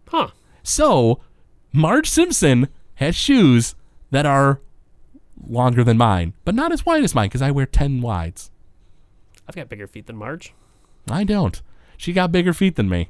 [0.09, 0.31] huh.
[0.61, 1.21] So
[1.71, 3.75] Marge Simpson has shoes
[4.11, 4.59] that are
[5.41, 8.51] longer than mine, but not as wide as mine because I wear 10 wides.
[9.47, 10.53] I've got bigger feet than Marge.
[11.09, 11.61] I don't.
[11.95, 13.07] She got bigger feet than me.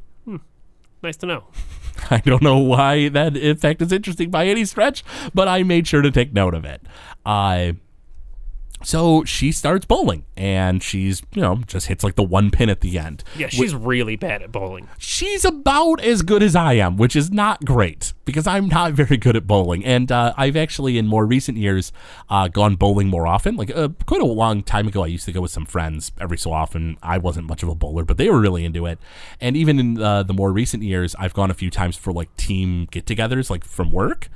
[1.01, 1.45] Nice to know.
[2.11, 6.01] I don't know why that effect is interesting by any stretch, but I made sure
[6.01, 6.81] to take note of it.
[7.25, 7.73] Uh,
[8.81, 12.81] so she starts bowling and she's, you know, just hits like the one pin at
[12.81, 13.23] the end.
[13.35, 14.87] Yeah, she's really bad at bowling.
[14.97, 19.17] She's about as good as I am, which is not great because I'm not very
[19.17, 19.83] good at bowling.
[19.83, 21.91] And uh, I've actually, in more recent years,
[22.29, 23.57] uh, gone bowling more often.
[23.57, 26.37] Like uh, quite a long time ago, I used to go with some friends every
[26.37, 26.97] so often.
[27.03, 28.99] I wasn't much of a bowler, but they were really into it.
[29.41, 32.35] And even in uh, the more recent years, I've gone a few times for like
[32.37, 34.29] team get togethers, like from work.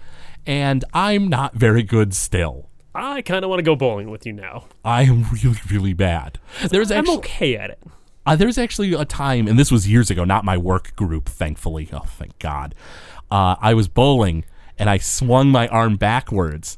[0.45, 2.69] And I'm not very good still.
[2.95, 4.65] I kind of want to go bowling with you now.
[4.86, 6.39] I am really, really bad.
[6.67, 7.79] There's I'm actually okay at it.
[8.25, 11.89] Uh, there's actually a time, and this was years ago, not my work group, thankfully.
[11.91, 12.73] Oh, thank God.
[13.29, 14.45] Uh, I was bowling
[14.77, 16.77] and I swung my arm backwards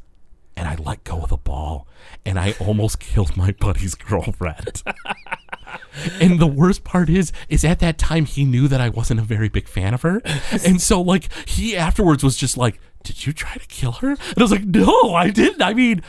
[0.55, 1.87] and I let go of the ball
[2.25, 4.83] and I almost killed my buddy's girlfriend.
[6.21, 9.23] and the worst part is, is at that time he knew that I wasn't a
[9.23, 10.21] very big fan of her,
[10.65, 14.37] and so like he afterwards was just like, "Did you try to kill her?" And
[14.37, 15.61] I was like, "No, I didn't.
[15.61, 16.01] I mean."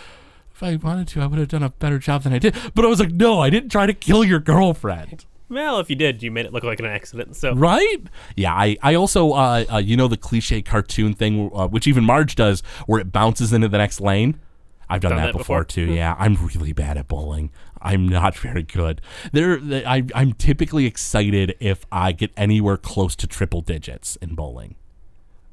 [0.55, 2.57] If I wanted to, I would have done a better job than I did.
[2.75, 5.27] But I was like, no, I didn't try to kill your girlfriend.
[5.51, 7.37] Well, if you did, you made it look like an accident.
[7.37, 7.99] So Right?
[8.37, 12.05] Yeah, I, I also, uh, uh, you know, the cliche cartoon thing, uh, which even
[12.05, 14.41] Marge does, where it bounces into the next lane?
[14.89, 15.65] I've done, Done that, that before, before?
[15.65, 15.93] too.
[15.93, 17.51] Yeah, I'm really bad at bowling.
[17.87, 19.01] I'm not very good.
[19.33, 24.75] There, I, I'm typically excited if I get anywhere close to triple digits in bowling.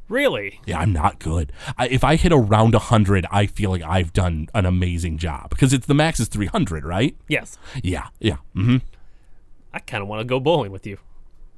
[0.09, 0.59] Really?
[0.65, 1.53] Yeah, I'm not good.
[1.77, 5.73] I, if I hit around 100, I feel like I've done an amazing job because
[5.73, 7.15] it's the max is 300, right?
[7.27, 7.57] Yes.
[7.83, 8.37] Yeah, yeah.
[8.53, 8.77] hmm
[9.71, 10.97] I kind of want to go bowling with you.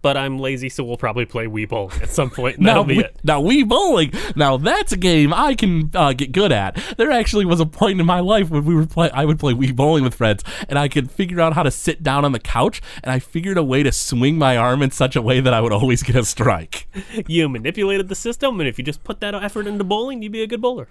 [0.06, 2.84] But I'm lazy, so we'll probably play Wii Bowling at some point, and Now, that'll
[2.84, 3.18] be we, it.
[3.24, 4.12] now Wii bowling.
[4.36, 6.76] Now that's a game I can uh, get good at.
[6.98, 9.10] There actually was a point in my life when we were play.
[9.10, 12.04] I would play Wii bowling with friends, and I could figure out how to sit
[12.04, 15.16] down on the couch, and I figured a way to swing my arm in such
[15.16, 16.88] a way that I would always get a strike.
[17.28, 20.44] You manipulated the system, and if you just put that effort into bowling, you'd be
[20.44, 20.88] a good bowler.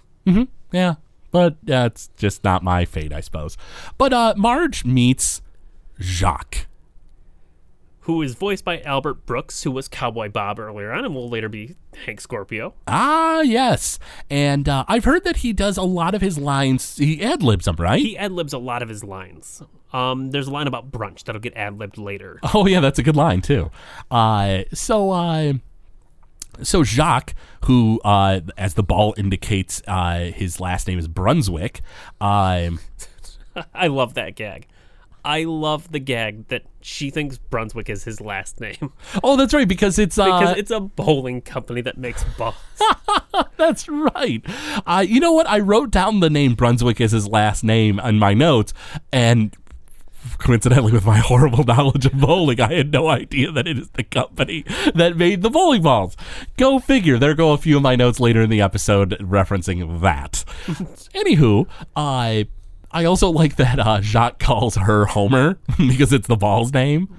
[0.73, 0.95] Yeah,
[1.31, 3.57] but that's just not my fate, I suppose.
[3.97, 5.41] But uh, Marge meets
[6.01, 6.67] Jacques.
[8.05, 11.49] Who is voiced by Albert Brooks, who was Cowboy Bob earlier on, and will later
[11.49, 12.75] be Hank Scorpio.
[12.87, 16.97] Ah, yes, and uh, I've heard that he does a lot of his lines.
[16.97, 18.01] He ad libs them, right?
[18.01, 19.63] He ad libs a lot of his lines.
[19.95, 22.41] Um, there's a line about brunch that'll get ad libbed later.
[22.53, 23.71] Oh yeah, that's a good line too.
[24.11, 25.55] Uh, so uh,
[26.63, 31.81] so Jacques, who uh, as the ball indicates, uh, his last name is Brunswick.
[32.21, 32.81] Um,
[33.75, 34.67] I love that gag.
[35.25, 38.93] I love the gag that she thinks Brunswick is his last name
[39.25, 42.55] oh, that's right because it's uh, because it's a bowling company that makes balls.
[43.57, 44.45] That's right.
[44.87, 45.49] Uh, you know what?
[45.49, 48.75] I wrote down the name Brunswick as his last name in my notes,
[49.13, 49.57] and
[50.39, 54.05] coincidentally, with my horrible knowledge of bowling, I had no idea that it is the
[54.05, 56.17] company that made the bowling balls.
[56.57, 57.19] Go figure.
[57.19, 60.45] There go a few of my notes later in the episode referencing that.
[61.15, 62.49] Anywho, I.
[62.95, 67.19] I also like that uh, Jacques calls her Homer because it's the ball's name.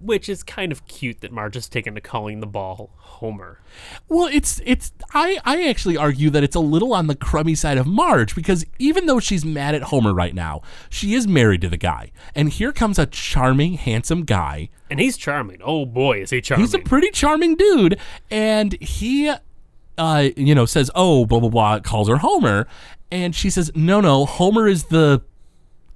[0.00, 3.60] Which is kind of cute that Marge has taken to calling the ball Homer.
[4.08, 7.78] Well, it's it's I I actually argue that it's a little on the crummy side
[7.78, 11.68] of Marge because even though she's mad at Homer right now, she is married to
[11.68, 12.10] the guy.
[12.34, 14.70] And here comes a charming, handsome guy.
[14.90, 15.60] And he's charming.
[15.62, 16.66] Oh boy, is he charming.
[16.66, 17.96] He's a pretty charming dude
[18.28, 19.32] and he
[19.98, 22.66] uh you know says, "Oh, blah blah blah," calls her Homer,
[23.10, 25.22] and she says, "No, no, Homer is the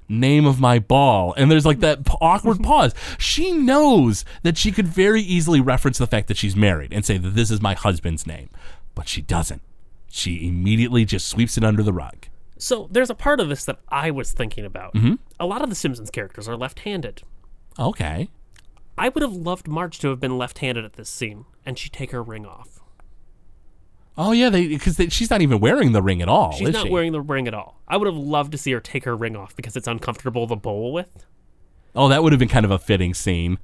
[0.08, 4.86] name of my ball and there's like that awkward pause she knows that she could
[4.86, 8.24] very easily reference the fact that she's married and say that this is my husband's
[8.24, 8.48] name
[8.94, 9.60] but she doesn't
[10.08, 12.28] she immediately just sweeps it under the rug
[12.58, 14.94] so there's a part of this that I was thinking about.
[14.94, 15.14] Mm-hmm.
[15.38, 17.22] A lot of the Simpsons characters are left-handed.
[17.78, 18.28] okay
[18.98, 22.12] I would have loved Marge to have been left-handed at this scene, and she take
[22.12, 22.80] her ring off.
[24.18, 26.90] Oh yeah they because she's not even wearing the ring at all She's not she?
[26.90, 27.80] wearing the ring at all.
[27.88, 30.56] I would have loved to see her take her ring off because it's uncomfortable to
[30.56, 31.26] bowl with.
[31.94, 33.58] oh that would have been kind of a fitting scene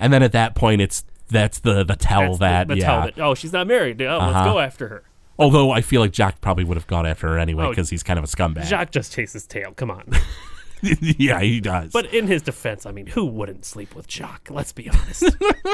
[0.00, 2.86] and then at that point it's that's the the tell That's that the, the yeah
[2.86, 4.00] tell that oh she's not married.
[4.02, 4.44] Oh, let's Uh-huh.
[4.52, 5.02] go after her.
[5.38, 8.02] although i feel like jack probably would have gone after her anyway Oh, because he's
[8.02, 9.72] kind of a scumbag Jack just chases tail.
[9.72, 10.04] Come on.
[11.00, 14.50] yeah he does But in his defense, I mean, who wouldn't sleep with Jacques?
[14.50, 15.24] Let's be honest.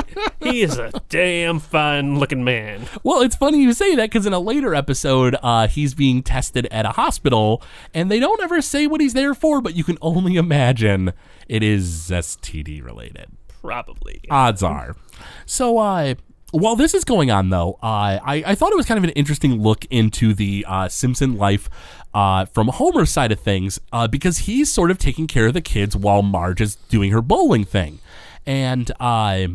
[0.40, 2.87] he is a damn fine looking man.
[3.03, 6.66] Well, it's funny you say that because in a later episode, uh, he's being tested
[6.70, 9.99] at a hospital, and they don't ever say what he's there for, but you can
[10.01, 11.12] only imagine
[11.49, 13.27] it is STD related.
[13.61, 14.23] Probably.
[14.31, 14.96] Odds are.
[15.44, 16.14] So, uh,
[16.52, 19.10] while this is going on, though, uh, I, I thought it was kind of an
[19.10, 21.68] interesting look into the uh, Simpson life
[22.14, 25.60] uh, from Homer's side of things uh, because he's sort of taking care of the
[25.60, 28.00] kids while Marge is doing her bowling thing.
[28.46, 29.46] And uh,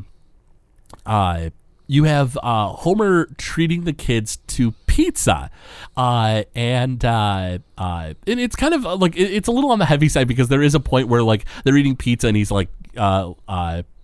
[1.06, 1.50] uh,
[1.88, 5.52] you have uh, Homer treating the kids to pizza,
[5.98, 7.64] uh, and and
[8.28, 10.74] it's kind of like it- it's a little on the heavy side because there is
[10.74, 12.70] a point where like they're eating pizza and he's like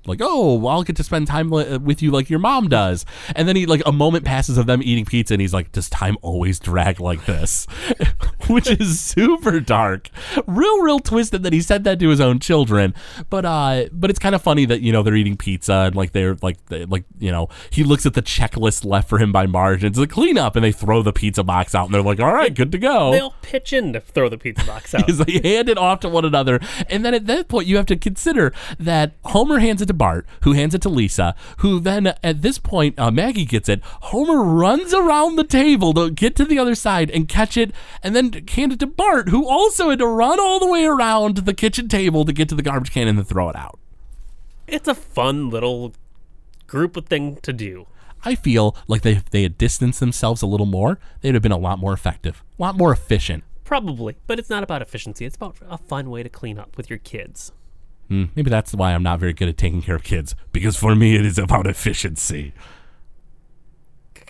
[0.06, 3.06] like oh well, I'll get to spend time li- with you like your mom does,
[3.36, 5.90] and then he like a moment passes of them eating pizza and he's like does
[5.90, 7.66] time always drag like this,
[8.48, 10.10] which is super dark,
[10.48, 12.94] real real twisted that he said that to his own children,
[13.30, 16.12] but uh but it's kind of funny that you know they're eating pizza and like
[16.12, 19.46] they're like they, like you know he looks at the checklist left for him by
[19.46, 22.20] Marge and it's a cleanup and they throw the pizza box out and they're like
[22.20, 23.12] all right good to go.
[23.12, 25.08] They'll pitch in to throw the pizza box out.
[25.08, 26.60] they hand it off to one another.
[26.90, 30.26] And then at that point, you have to consider that Homer hands it to Bart,
[30.42, 33.82] who hands it to Lisa, who then at this point, uh, Maggie gets it.
[33.84, 38.16] Homer runs around the table to get to the other side and catch it, and
[38.16, 41.54] then hand it to Bart, who also had to run all the way around the
[41.54, 43.78] kitchen table to get to the garbage can and then throw it out.
[44.68, 45.94] it's a fun little
[46.68, 47.86] group of thing to do.
[48.24, 51.52] I feel like they, if they had distanced themselves a little more, they'd have been
[51.52, 53.44] a lot more effective, a lot more efficient.
[53.64, 55.26] Probably, but it's not about efficiency.
[55.26, 57.52] It's about a fun way to clean up with your kids.
[58.12, 60.96] Hmm, maybe that's why I'm not very good at taking care of kids, because for
[60.96, 62.52] me, it is about efficiency.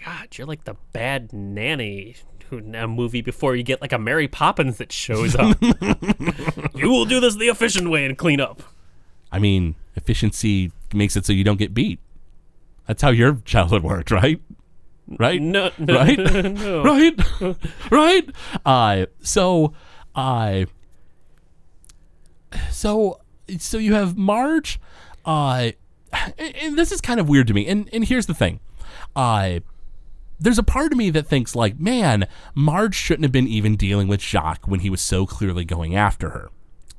[0.05, 2.15] God, you're like the bad nanny
[2.49, 5.57] who in a movie before you get like a Mary Poppins that shows up.
[6.75, 8.61] you will do this the efficient way and clean up.
[9.31, 11.99] I mean, efficiency makes it so you don't get beat.
[12.85, 14.39] That's how your childhood worked, right?
[15.17, 15.41] right?
[15.41, 16.83] No, no, right, no.
[16.83, 17.19] right,
[17.89, 18.29] right.
[18.63, 19.73] Uh, so,
[20.13, 20.65] uh,
[22.69, 23.20] so,
[23.59, 24.79] so you have Marge.
[25.25, 25.71] Uh,
[26.37, 27.67] and, this is kind of weird to me.
[27.67, 28.59] And and here's the thing.
[29.15, 29.59] Uh,
[30.39, 34.07] there's a part of me that thinks like, man, Marge shouldn't have been even dealing
[34.07, 36.49] with Jacques when he was so clearly going after her.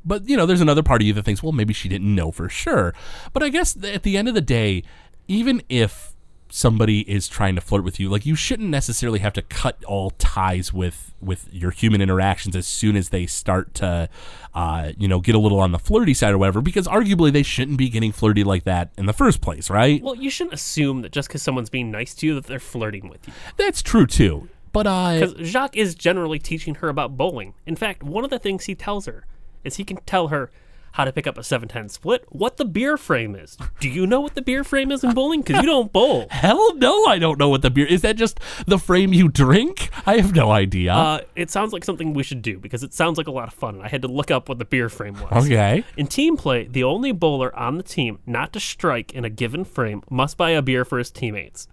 [0.05, 2.31] But you know, there's another part of you that thinks, well, maybe she didn't know
[2.31, 2.95] for sure.
[3.33, 4.83] But I guess at the end of the day,
[5.29, 6.12] even if
[6.55, 10.11] somebody is trying to flirt with you, like you shouldn't necessarily have to cut all
[10.11, 14.09] ties with with your human interactions as soon as they start to,
[14.55, 16.61] uh, you know, get a little on the flirty side or whatever.
[16.61, 20.03] Because arguably they shouldn't be getting flirty like that in the first place, right?
[20.03, 23.09] Well, you shouldn't assume that just because someone's being nice to you that they're flirting
[23.09, 23.33] with you.
[23.57, 24.49] That's true too.
[24.73, 27.55] But uh, Because Jacques is generally teaching her about bowling.
[27.67, 29.27] In fact, one of the things he tells her
[29.65, 30.51] is he can tell her
[30.92, 33.57] how to pick up a 710 split, what the beer frame is.
[33.81, 35.42] Do you know what the beer frame is in bowling?
[35.42, 36.26] Because you don't bowl.
[36.31, 38.02] hell no, I don't know what the beer is.
[38.02, 39.90] That just the frame you drink?
[40.07, 40.92] I have no idea.
[40.92, 43.55] Uh, it sounds like something we should do because it sounds like a lot of
[43.55, 43.76] fun.
[43.76, 45.44] And I had to look up what the beer frame was.
[45.46, 45.85] okay.
[45.96, 49.64] In team play, the only bowler on the team not to strike in a given
[49.64, 51.68] frame must buy a beer for his teammates.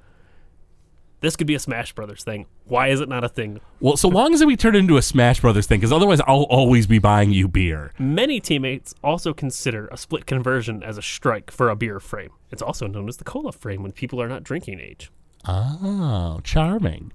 [1.22, 2.46] This could be a Smash Brothers thing.
[2.66, 3.60] Why is it not a thing?
[3.82, 6.44] Well, so long as we turn it into a Smash Brothers thing, because otherwise I'll
[6.44, 7.92] always be buying you beer.
[8.00, 12.30] Many teammates also consider a split conversion as a strike for a beer frame.
[12.52, 15.12] It's also known as the cola frame when people are not drinking age.
[15.46, 17.12] Oh, charming.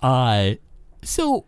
[0.00, 0.52] Uh,
[1.02, 1.44] so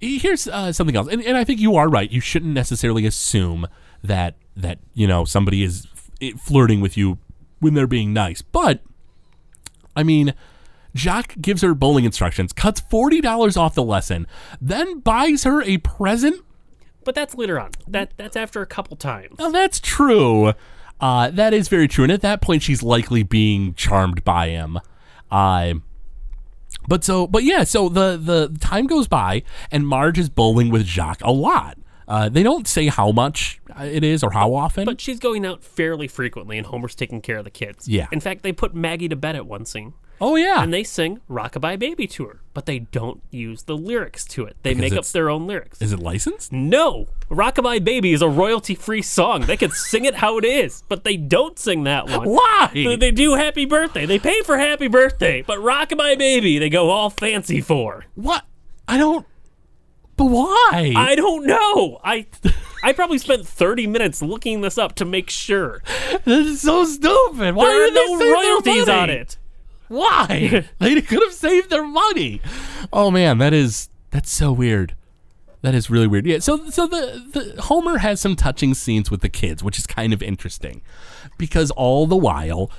[0.00, 2.10] here's uh, something else, and, and I think you are right.
[2.10, 3.66] You shouldn't necessarily assume
[4.02, 5.86] that that you know somebody is
[6.20, 7.18] f- flirting with you
[7.60, 8.82] when they're being nice, but
[9.94, 10.34] I mean.
[10.98, 14.26] Jacques gives her bowling instructions, cuts $40 off the lesson,
[14.60, 16.44] then buys her a present
[17.04, 17.70] But that's later on.
[17.86, 19.38] That that's after a couple times.
[19.38, 20.52] Now that's true.
[21.00, 24.78] Uh, that is very true, and at that point, she's likely being charmed by him.
[25.30, 25.74] Uh,
[26.88, 30.84] but so, but yeah, so the the time goes by, and Marge is bowling with
[30.84, 31.78] Jacques a lot.
[32.08, 34.86] Uh, they don't say how much uh, it is or how often.
[34.86, 37.86] But she's going out fairly frequently, and Homer's taking care of the kids.
[37.86, 38.06] Yeah.
[38.10, 41.20] In fact, they put Maggie to bed at one scene, oh yeah, and they sing
[41.30, 44.56] "Rockabye Baby" to her, but they don't use the lyrics to it.
[44.62, 45.80] They make up their own lyrics.
[45.80, 46.52] is it licensed?
[46.52, 49.42] No, "Rockabye Baby" is a royalty-free song.
[49.42, 52.28] They can sing it how it is, but they don't sing that one.
[52.28, 52.70] Why?
[52.72, 56.90] They- They do "Happy Birthday." They pay for "Happy Birthday," but "Rockabye Baby" they go
[56.90, 58.04] all fancy for.
[58.14, 58.44] What?
[58.86, 59.26] I don't.
[60.16, 60.94] But why?
[60.96, 62.00] I don't know.
[62.02, 62.26] I
[62.82, 65.80] I probably spent 30 minutes looking this up to make sure.
[66.24, 67.54] this is so stupid.
[67.54, 69.36] Why There are they no royalties on it.
[69.88, 70.64] Why?
[70.78, 72.40] they could have saved their money.
[72.92, 74.94] Oh man, that is that's so weird.
[75.62, 76.26] That is really weird.
[76.26, 76.38] Yeah.
[76.38, 80.12] So so the, the Homer has some touching scenes with the kids, which is kind
[80.12, 80.82] of interesting,
[81.36, 82.70] because all the while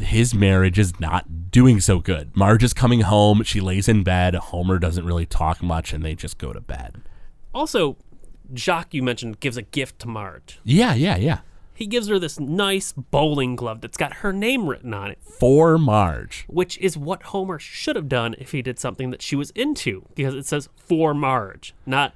[0.00, 2.36] his marriage is not doing so good.
[2.36, 3.42] Marge is coming home.
[3.42, 4.34] She lays in bed.
[4.34, 7.00] Homer doesn't really talk much, and they just go to bed.
[7.54, 7.96] Also,
[8.54, 10.60] Jacques, you mentioned, gives a gift to Marge.
[10.64, 11.40] Yeah, yeah, yeah.
[11.80, 15.78] He gives her this nice bowling glove that's got her name written on it, For
[15.78, 16.44] Marge.
[16.46, 20.04] which is what Homer should have done if he did something that she was into,
[20.14, 22.12] because it says for Marge, not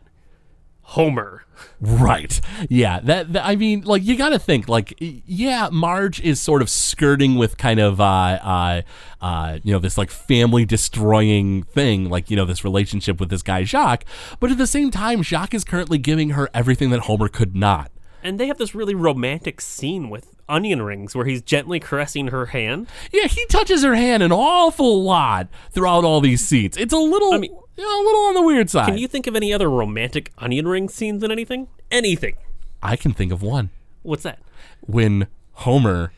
[0.83, 1.47] Homer.
[1.81, 2.43] Right.
[2.69, 3.01] Yeah.
[3.01, 6.69] That, that I mean, like you got to think like yeah, Marge is sort of
[6.69, 8.83] skirting with kind of uh uh
[9.23, 13.43] uh you know this like family destroying thing, like you know this relationship with this
[13.43, 14.05] guy Jacques,
[14.41, 17.91] but at the same time Jacques is currently giving her everything that Homer could not.
[18.25, 22.47] And they have this really romantic scene with onion rings where he's gently caressing her
[22.47, 22.89] hand.
[23.13, 26.77] Yeah, he touches her hand an awful lot throughout all these scenes.
[26.79, 28.87] It's a little mean- you know, a little on the weird side.
[28.87, 31.69] Can you think of any other romantic onion ring scenes in anything?
[31.91, 32.37] Anything.
[32.83, 33.71] I can think of one.
[34.03, 34.39] What's that?
[34.81, 36.13] When Homer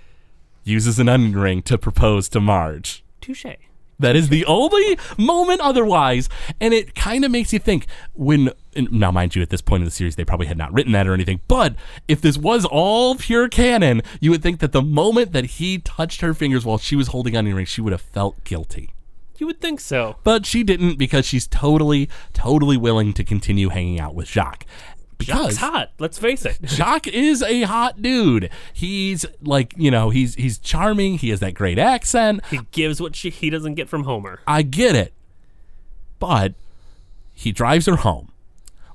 [0.65, 3.03] uses an onion ring to propose to Marge.
[3.21, 3.47] Touche.
[3.99, 6.29] That is the only moment otherwise.
[6.61, 9.85] And it kind of makes you think when, now mind you, at this point in
[9.85, 11.75] the series, they probably had not written that or anything, but
[12.09, 16.21] if this was all pure canon, you would think that the moment that he touched
[16.21, 18.93] her fingers while she was holding on onion rings, she would have felt guilty.
[19.39, 20.17] You would think so.
[20.25, 24.65] But she didn't because she's totally, totally willing to continue hanging out with Jacques.
[25.19, 25.93] Because Jacques hot.
[25.99, 26.59] Let's face it.
[26.65, 28.51] Jacques is a hot dude.
[28.73, 31.19] He's like, you know, he's he's charming.
[31.19, 32.45] He has that great accent.
[32.47, 34.41] He gives what she, he doesn't get from Homer.
[34.47, 35.13] I get it.
[36.19, 36.55] But
[37.33, 38.31] he drives her home,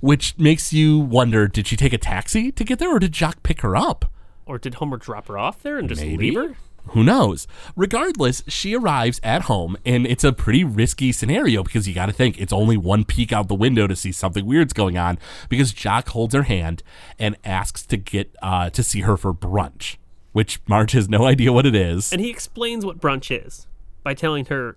[0.01, 3.43] which makes you wonder did she take a taxi to get there or did Jacques
[3.43, 4.05] pick her up?
[4.45, 6.31] Or did Homer drop her off there and just Maybe.
[6.31, 6.55] leave her?
[6.87, 7.47] Who knows?
[7.75, 12.11] Regardless, she arrives at home, and it's a pretty risky scenario because you got to
[12.11, 15.19] think it's only one peek out the window to see something weird's going on.
[15.47, 16.81] Because Jacques holds her hand
[17.19, 19.97] and asks to get uh, to see her for brunch,
[20.31, 22.11] which Marge has no idea what it is.
[22.11, 23.67] And he explains what brunch is
[24.03, 24.75] by telling her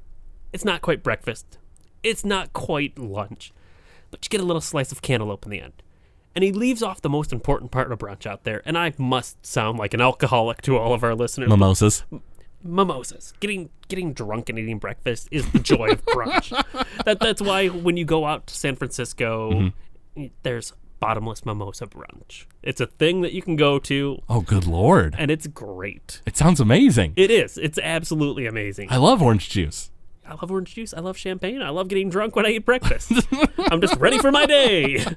[0.52, 1.58] It's not quite breakfast.
[2.02, 3.50] It's not quite lunch.
[4.14, 5.72] But you get a little slice of cantaloupe in the end.
[6.36, 8.62] And he leaves off the most important part of brunch out there.
[8.64, 11.48] And I must sound like an alcoholic to all of our listeners.
[11.48, 12.04] Mimosas.
[12.62, 13.34] Mimosas.
[13.40, 16.52] Getting getting drunk and eating breakfast is the joy of brunch.
[17.04, 19.50] That that's why when you go out to San Francisco,
[20.16, 20.26] mm-hmm.
[20.44, 22.46] there's bottomless mimosa brunch.
[22.62, 25.14] It's a thing that you can go to, Oh, good lord.
[25.18, 26.22] and it's great.
[26.24, 27.12] It sounds amazing.
[27.16, 27.58] It is.
[27.58, 28.88] It's absolutely amazing.
[28.90, 29.90] I love orange juice.
[30.26, 30.94] I love orange juice.
[30.94, 31.60] I love champagne.
[31.62, 33.12] I love getting drunk when I eat breakfast.
[33.70, 35.04] I'm just ready for my day.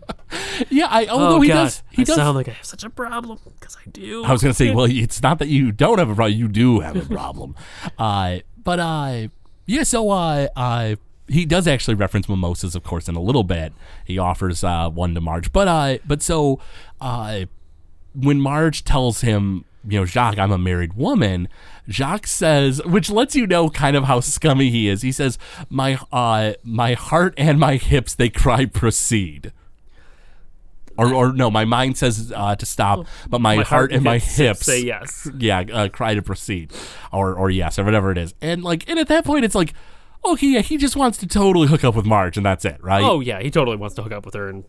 [0.69, 2.83] Yeah, I although oh he God, does he I does sound like I have such
[2.83, 4.23] a problem because I do.
[4.25, 6.79] I was gonna say, well, it's not that you don't have a problem; you do
[6.79, 7.55] have a problem.
[7.99, 9.27] uh, but uh,
[9.67, 9.83] yeah.
[9.83, 10.95] So uh, uh,
[11.27, 13.71] he does actually reference mimosas, of course, in a little bit.
[14.03, 16.59] He offers uh, one to Marge, but uh, but so
[16.99, 17.41] uh,
[18.15, 21.47] when Marge tells him, you know, Jacques, I'm a married woman.
[21.89, 25.01] Jacques says, which lets you know kind of how scummy he is.
[25.01, 25.37] He says,
[25.69, 29.53] "My uh, my heart and my hips, they cry, proceed."
[30.97, 34.65] Or, or no, my mind says uh, to stop, but my, heart, and my hips
[34.65, 35.29] say yes.
[35.37, 36.73] yeah, uh, cry to proceed,
[37.13, 38.33] or or yes, or whatever it is.
[38.41, 39.73] And like, and at that point, it's like,
[40.25, 43.03] okay, yeah, he just wants to totally hook up with Marge, and that's it, right?
[43.03, 44.63] Oh yeah, he totally wants to hook up with her, and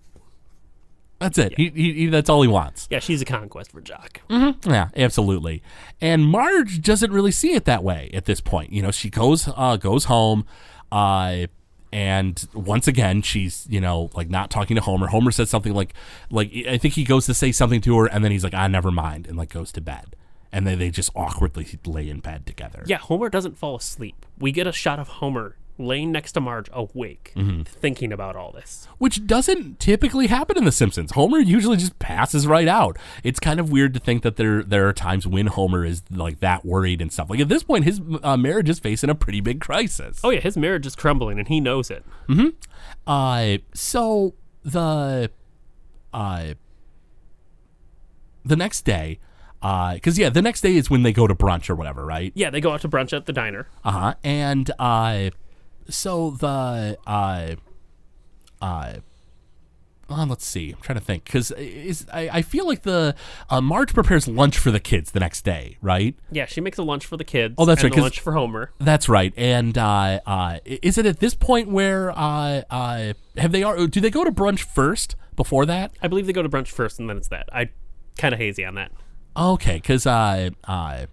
[1.18, 1.54] that's it.
[1.56, 2.86] He, he, he, that's all he wants.
[2.90, 4.20] yeah, she's a conquest for Jock.
[4.30, 5.62] Yeah, absolutely.
[6.00, 8.72] And Marge doesn't really see it that way at this point.
[8.72, 10.46] You know, she goes uh, goes home,
[10.92, 11.46] uh,
[11.92, 15.08] and once again she's you know like not talking to Homer.
[15.08, 15.94] Homer says something like
[16.30, 18.68] like I think he goes to say something to her, and then he's like, ah,
[18.68, 20.14] never mind, and like goes to bed.
[20.50, 22.82] And then they just awkwardly lay in bed together.
[22.86, 24.24] Yeah, Homer doesn't fall asleep.
[24.38, 27.62] We get a shot of Homer laying next to Marge, awake, Mm-hmm.
[27.62, 28.88] thinking about all this.
[28.98, 31.12] which doesn't typically happen in The Simpsons.
[31.12, 32.96] Homer usually just passes right out.
[33.22, 36.40] It's kind of weird to think that there there are times when Homer is like
[36.40, 37.30] that worried and stuff.
[37.30, 40.20] Like at this point, his uh, marriage is facing a pretty big crisis.
[40.24, 42.04] Oh yeah, his marriage is crumbling, and he knows it.
[42.26, 42.48] Hmm.
[43.06, 45.30] Uh, so the
[46.12, 46.54] uh,
[48.44, 49.18] the next day,
[49.60, 52.32] because yeah, the next day is when they go to brunch or whatever, right?
[52.34, 53.66] Yeah, they go out to brunch at the diner.
[53.84, 54.14] Uh huh.
[54.24, 55.30] And uh,
[55.88, 57.56] so the uh,
[58.60, 58.94] uh,
[60.10, 60.70] uh, let's see.
[60.70, 63.14] I'm trying to think because is I, I feel like the
[63.50, 66.14] uh, Marge prepares lunch for the kids the next day, right?
[66.30, 67.54] Yeah, she makes a lunch for the kids.
[67.58, 68.72] Oh, that's and right, lunch for Homer.
[68.78, 69.34] That's right.
[69.36, 74.00] And uh, uh, is it at this point where uh, uh, have they are do
[74.00, 75.92] they go to brunch first before that?
[76.02, 77.48] I believe they go to brunch first, and then it's that.
[77.52, 77.70] I
[78.16, 78.92] kind of hazy on that.
[79.36, 81.06] Okay, because uh, uh,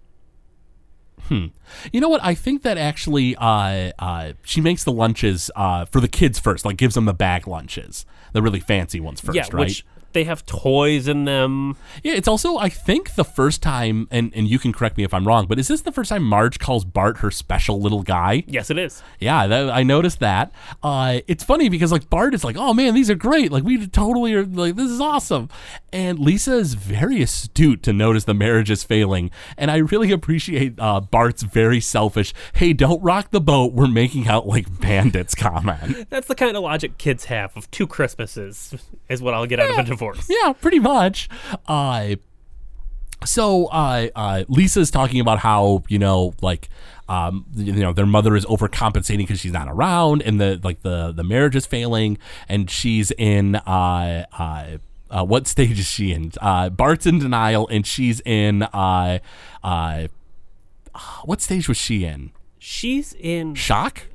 [1.27, 1.45] hmm,
[1.91, 2.23] you know what?
[2.23, 6.65] I think that actually uh, uh, she makes the lunches uh, for the kids first,
[6.65, 9.67] like gives them the bag lunches, the really fancy ones first, yeah, right?
[9.67, 11.77] which they have toys in them.
[12.01, 15.13] Yeah, it's also I think the first time, and and you can correct me if
[15.13, 18.43] I'm wrong, but is this the first time Marge calls Bart her special little guy?
[18.47, 19.03] Yes, it is.
[19.19, 20.51] Yeah, that, I noticed that.
[20.81, 23.51] Uh, it's funny because like Bart is like, "Oh man, these are great!
[23.51, 25.49] Like we totally are like this is awesome,"
[25.93, 30.79] and Lisa is very astute to notice the marriage is failing, and I really appreciate
[30.79, 33.73] uh, Bart's very selfish, "Hey, don't rock the boat.
[33.73, 36.09] We're making out like bandits" comment.
[36.09, 38.73] That's the kind of logic kids have of two Christmases
[39.09, 40.04] is what I'll get out of a divorce.
[40.29, 41.29] Yeah, pretty much.
[41.67, 42.15] Uh,
[43.23, 46.69] so uh, uh, Lisa's talking about how you know like
[47.07, 51.11] um, you know their mother is overcompensating because she's not around and the like the
[51.11, 52.17] the marriage is failing
[52.49, 54.77] and she's in uh, uh,
[55.09, 56.31] uh, what stage is she in?
[56.41, 59.19] Uh, Bart's in denial and she's in uh,
[59.63, 60.07] uh,
[61.23, 62.31] what stage was she in?
[62.57, 64.07] She's in Shock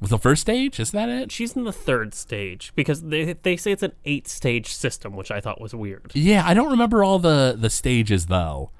[0.00, 0.78] was the first stage.
[0.78, 1.32] Is that it?
[1.32, 5.30] she's in the third stage because they they say it's an eight stage system, which
[5.30, 6.12] I thought was weird.
[6.14, 8.70] Yeah, I don't remember all the the stages though.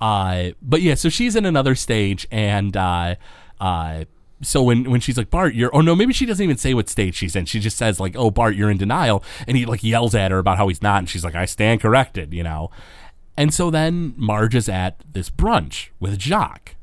[0.00, 3.14] Uh, but yeah, so she's in another stage, and uh,
[3.60, 4.04] uh,
[4.42, 6.88] so when when she's like Bart, you're, oh no, maybe she doesn't even say what
[6.88, 7.44] stage she's in.
[7.46, 10.38] She just says like, "Oh, Bart, you're in denial," and he like yells at her
[10.38, 12.70] about how he's not, and she's like, "I stand corrected," you know.
[13.36, 16.76] And so then Marge is at this brunch with Jacques,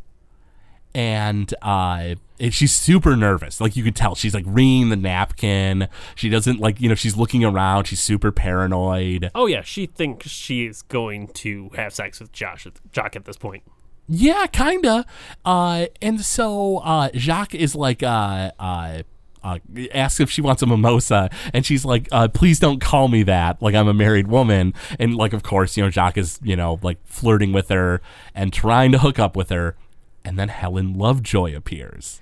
[0.94, 3.62] and uh, and she's super nervous.
[3.62, 5.88] Like you could tell, she's like wringing the napkin.
[6.16, 7.86] She doesn't like, you know, she's looking around.
[7.86, 9.30] She's super paranoid.
[9.36, 13.38] Oh yeah, she thinks she is going to have sex with Josh, Jock at this
[13.38, 13.64] point.
[14.08, 15.06] Yeah, kinda.
[15.46, 19.04] Uh, and so uh, Jacques is like, uh, uh,
[19.44, 19.60] uh,
[19.94, 23.60] asks if she wants a mimosa, and she's like, uh, "Please don't call me that.
[23.60, 26.80] Like I'm a married woman." And like, of course, you know, Jacques is, you know,
[26.84, 28.02] like flirting with her
[28.36, 29.76] and trying to hook up with her,
[30.24, 32.22] and then Helen Lovejoy appears.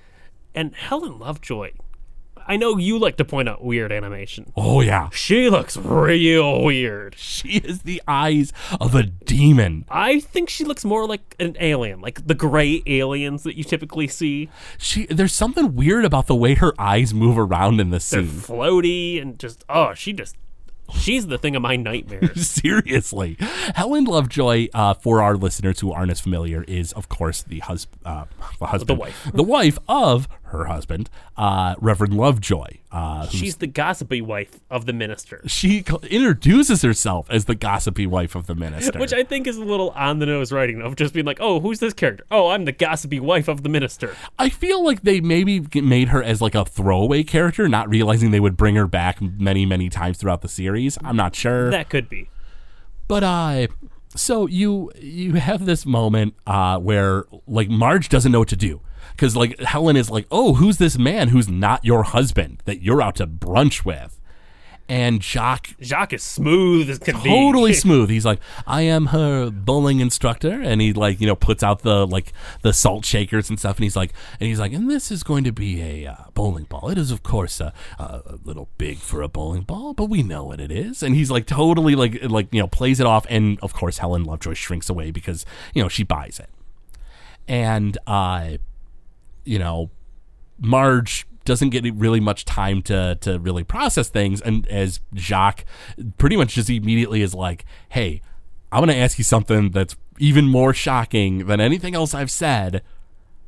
[0.56, 1.72] And Helen Lovejoy,
[2.48, 4.52] I know you like to point out weird animation.
[4.58, 7.16] Oh yeah, She looks real weird.
[7.16, 9.86] she has the eyes of a demon.
[9.90, 14.08] I think she looks more like an alien, like the gray aliens that you typically
[14.08, 14.50] see.
[14.80, 18.26] She there's something weird about the way her eyes move around in the scene.
[18.26, 18.56] They're scene.
[18.58, 20.36] floaty and just oh, she just
[20.92, 22.48] she's the thing of my nightmares.
[22.50, 23.38] Seriously,
[23.76, 28.02] Helen Lovejoy, uh, for our listeners who aren't as familiar, is of course the husband,
[28.06, 28.26] uh,
[28.60, 29.30] the husband, wife.
[29.32, 32.78] the wife of her husband, uh, Reverend Lovejoy.
[32.92, 35.42] Uh, she's the gossipy wife of the minister.
[35.46, 39.64] she introduces herself as the gossipy wife of the minister, Which I think is a
[39.64, 42.26] little on the nose writing of just being like, oh, who's this character?
[42.32, 44.16] Oh, I'm the gossipy wife of the minister.
[44.38, 48.40] I feel like they maybe made her as like a throwaway character, not realizing they
[48.40, 50.98] would bring her back many, many times throughout the series.
[51.04, 51.70] I'm not sure.
[51.70, 52.30] That could be.
[53.08, 53.68] But uh
[54.16, 58.82] so you you have this moment uh where like Marge doesn't know what to do
[59.18, 63.02] cuz like Helen is like, "Oh, who's this man who's not your husband that you're
[63.02, 64.16] out to brunch with?"
[64.92, 67.30] And Jacques Jacques is smooth as can be.
[67.30, 68.10] totally smooth.
[68.10, 72.08] He's like, "I am her bowling instructor." And he like, you know, puts out the
[72.08, 72.34] like
[72.64, 75.44] the salt shakers and stuff and he's like and he's like, "And this is going
[75.44, 76.90] to be a uh, bowling ball.
[76.90, 80.46] It is of course a, a little big for a bowling ball, but we know
[80.46, 83.60] what it is." And he's like totally like like, you know, plays it off and
[83.62, 85.46] of course Helen Lovejoy shrinks away because,
[85.76, 86.50] you know, she buys it.
[87.48, 88.58] And uh
[89.50, 89.90] you know,
[90.60, 95.66] Marge doesn't get really much time to to really process things, and as Jacques
[96.20, 98.22] pretty much just immediately is like, "Hey,
[98.72, 102.84] I'm gonna ask you something that's even more shocking than anything else I've said.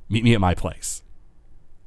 [0.09, 1.03] Meet me at my place."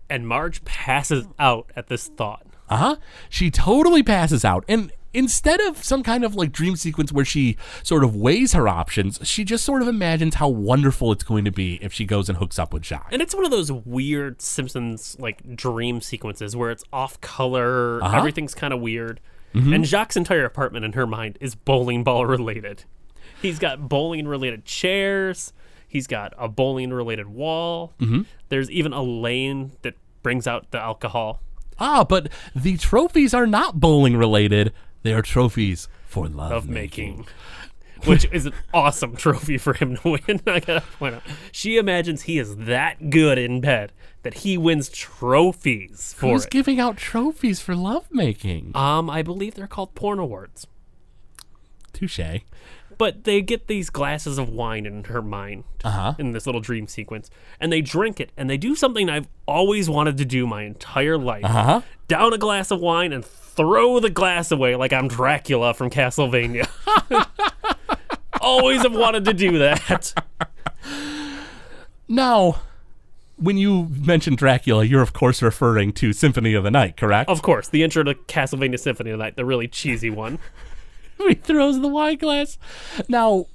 [0.09, 2.47] And Marge passes out at this thought.
[2.69, 2.97] Uh huh.
[3.29, 7.57] She totally passes out, and instead of some kind of like dream sequence where she
[7.83, 11.51] sort of weighs her options, she just sort of imagines how wonderful it's going to
[11.53, 13.09] be if she goes and hooks up with Jacques.
[13.13, 18.17] And it's one of those weird Simpsons like dream sequences where it's off color, Uh-huh.
[18.19, 19.21] everything's kind of weird.
[19.57, 22.83] And Jacques' entire apartment in her mind is bowling ball related.
[23.41, 25.53] He's got bowling related chairs,
[25.87, 27.93] he's got a bowling related wall.
[28.01, 28.23] Mm-hmm.
[28.49, 29.95] There's even a lane that
[30.25, 31.41] brings out the alcohol.
[31.79, 34.73] Ah, but the trophies are not bowling related.
[35.05, 37.27] They are trophies for love, of making.
[38.05, 40.41] Which is an awesome trophy for him to win.
[40.47, 41.23] I gotta point out.
[41.53, 43.93] She imagines he is that good in bed
[44.23, 46.51] that he wins trophies for Who's it.
[46.51, 48.73] giving out trophies for lovemaking?
[48.75, 50.67] um, I believe they're called porn awards.
[51.93, 52.21] Touche.
[52.99, 56.15] But they get these glasses of wine in her mind Uh-huh.
[56.19, 57.31] in this little dream sequence,
[57.61, 61.19] and they drink it, and they do something I've always wanted to do my entire
[61.19, 61.45] life.
[61.45, 61.81] Uh-huh.
[62.09, 66.69] Down a glass of wine and throw the glass away like I'm Dracula from Castlevania.
[68.41, 70.13] always have wanted to do that.
[72.07, 72.61] Now,
[73.37, 77.31] when you mention Dracula, you're of course referring to Symphony of the Night, correct?
[77.31, 80.39] Of course, the intro to Castlevania Symphony of the Night, the really cheesy one.
[81.29, 82.59] he throws the wine glass.
[83.09, 83.47] Now,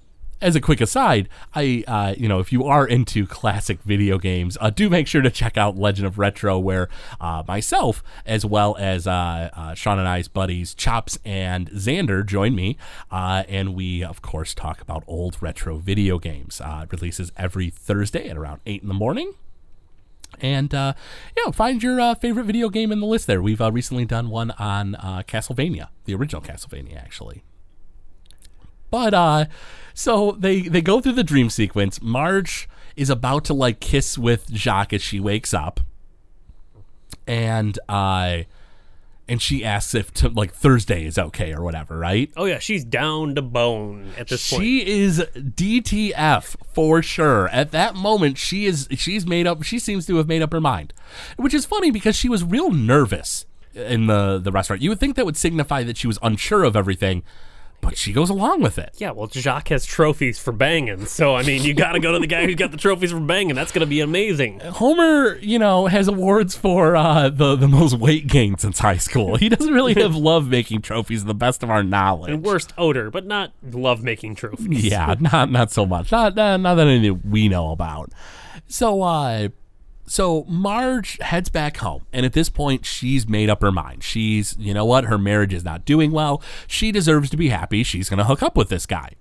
[0.41, 4.57] as a quick aside, I, uh, you know, if you are into classic video games,
[4.61, 6.87] uh, do make sure to check out Legend of Retro, where
[7.19, 12.55] uh, myself, as well as uh, uh, Sean and I's buddies Chops and Xander, join
[12.55, 12.77] me,
[13.11, 16.61] uh, and we, of course, talk about old retro video games.
[16.63, 19.33] It releases every Thursday at around eight in the morning.
[20.39, 20.93] And uh,
[21.35, 23.41] yeah, find your favorite video game in the list there.
[23.41, 24.93] We've recently done one on
[25.27, 27.43] Castlevania, the original Castlevania, actually.
[28.89, 29.45] But uh,
[29.93, 32.01] so they they go through the dream sequence.
[32.01, 35.79] Marge is about to like kiss with Jacques as she wakes up,
[37.27, 38.43] and uh,
[39.29, 42.31] and she asks if to, like Thursday is okay or whatever, right?
[42.35, 44.63] Oh yeah, she's down to bone at this point.
[44.63, 47.47] She is DTF for sure.
[47.49, 49.61] At that moment, she is she's made up.
[49.63, 50.93] She seems to have made up her mind,
[51.37, 54.81] which is funny because she was real nervous in the the restaurant.
[54.81, 57.23] You would think that would signify that she was unsure of everything,
[57.81, 58.93] but she goes along with it.
[58.97, 62.19] Yeah, well, Jacques has trophies for banging, so I mean, you got to go to
[62.19, 63.55] the guy who's got the trophies for banging.
[63.55, 64.59] That's going to be amazing.
[64.63, 69.35] Homer, you know, has awards for uh, the the most weight gain since high school.
[69.35, 72.31] He doesn't really have love making trophies, to the best of our knowledge.
[72.31, 74.85] And worst odor, but not love-making trophies.
[74.85, 76.11] yeah, not not so much.
[76.11, 78.11] Not uh, not that anything we know about.
[78.67, 79.49] So uh
[80.09, 84.03] so Marge heads back home, and at this point, she's made up her mind.
[84.03, 86.41] She's, you know what, her marriage is not doing well.
[86.67, 87.83] She deserves to be happy.
[87.83, 89.13] She's gonna hook up with this guy.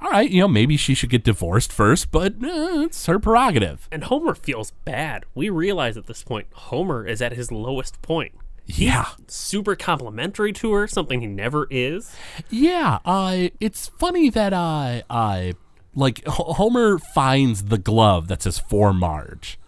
[0.00, 3.88] All right, you know, maybe she should get divorced first, but uh, it's her prerogative.
[3.90, 5.24] And Homer feels bad.
[5.34, 8.32] We realize at this point Homer is at his lowest point.
[8.66, 12.14] Yeah, Super complimentary to her, something he never is.
[12.50, 12.98] yeah.
[13.04, 15.52] Uh, it's funny that uh, uh,
[15.94, 19.58] like H- Homer finds the glove that says for Marge,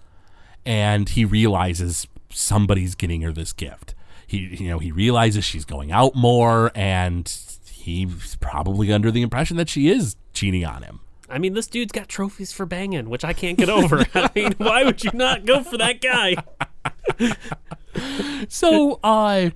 [0.66, 3.94] and he realizes somebody's getting her this gift.
[4.26, 7.32] He, you know, he realizes she's going out more, and
[7.70, 11.00] he's probably under the impression that she is cheating on him.
[11.28, 14.04] I mean, this dude's got trophies for banging, which I can't get over.
[14.14, 16.36] I mean, why would you not go for that guy?
[18.48, 19.50] So, uh,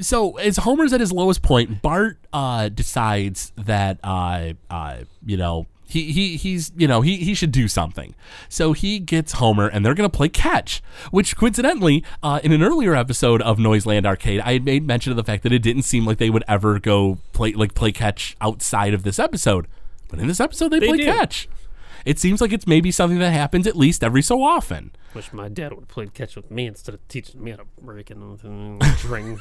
[0.00, 5.66] so as Homer's at his lowest point, Bart uh, decides that uh, uh, you know
[5.92, 8.14] he, he he's you know he he should do something.
[8.48, 10.82] So he gets Homer and they're gonna play catch.
[11.10, 15.16] Which coincidentally, uh, in an earlier episode of Noiseland Arcade, I had made mention of
[15.16, 18.36] the fact that it didn't seem like they would ever go play like play catch
[18.40, 19.68] outside of this episode.
[20.08, 21.04] But in this episode, they, play do.
[21.04, 21.48] catch.
[22.04, 24.92] It seems like it's maybe something that happens at least every so often.
[25.14, 27.66] Wish my dad would have played catch with me instead of teaching me how to
[27.80, 28.38] break and
[28.98, 29.40] drink.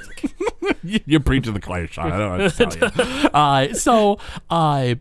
[0.83, 2.11] You're preaching the choir, Sean.
[2.11, 3.29] I don't know what to tell you.
[3.33, 4.95] Uh, so, uh,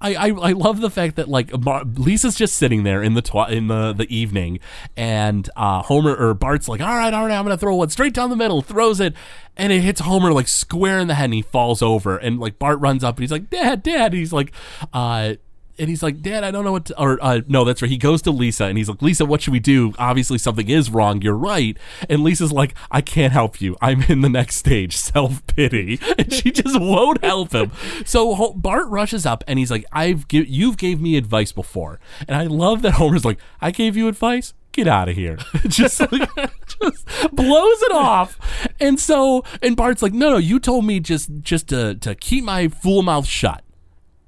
[0.00, 3.22] I, I I love the fact that like Mar- Lisa's just sitting there in the
[3.22, 4.60] twi- in the the evening,
[4.96, 8.14] and uh, Homer or Bart's like, all right, all right, I'm gonna throw one straight
[8.14, 9.14] down the middle, throws it,
[9.56, 12.58] and it hits Homer like square in the head, and he falls over, and like
[12.58, 14.52] Bart runs up, and he's like, Dad, Dad, and he's like,
[14.92, 15.34] uh.
[15.80, 17.90] And he's like, Dad, I don't know what to, or uh, no, that's right.
[17.90, 19.94] He goes to Lisa and he's like, Lisa, what should we do?
[19.98, 21.22] Obviously, something is wrong.
[21.22, 21.76] You're right.
[22.08, 23.78] And Lisa's like, I can't help you.
[23.80, 27.72] I'm in the next stage, self pity, and she just won't help him.
[28.04, 32.44] So Bart rushes up and he's like, I've you've gave me advice before, and I
[32.44, 34.52] love that Homer's like, I gave you advice.
[34.72, 35.36] Get out of here.
[35.66, 36.30] just like,
[36.66, 38.38] just blows it off.
[38.78, 42.44] And so, and Bart's like, no, no, you told me just, just to, to keep
[42.44, 43.64] my fool mouth shut.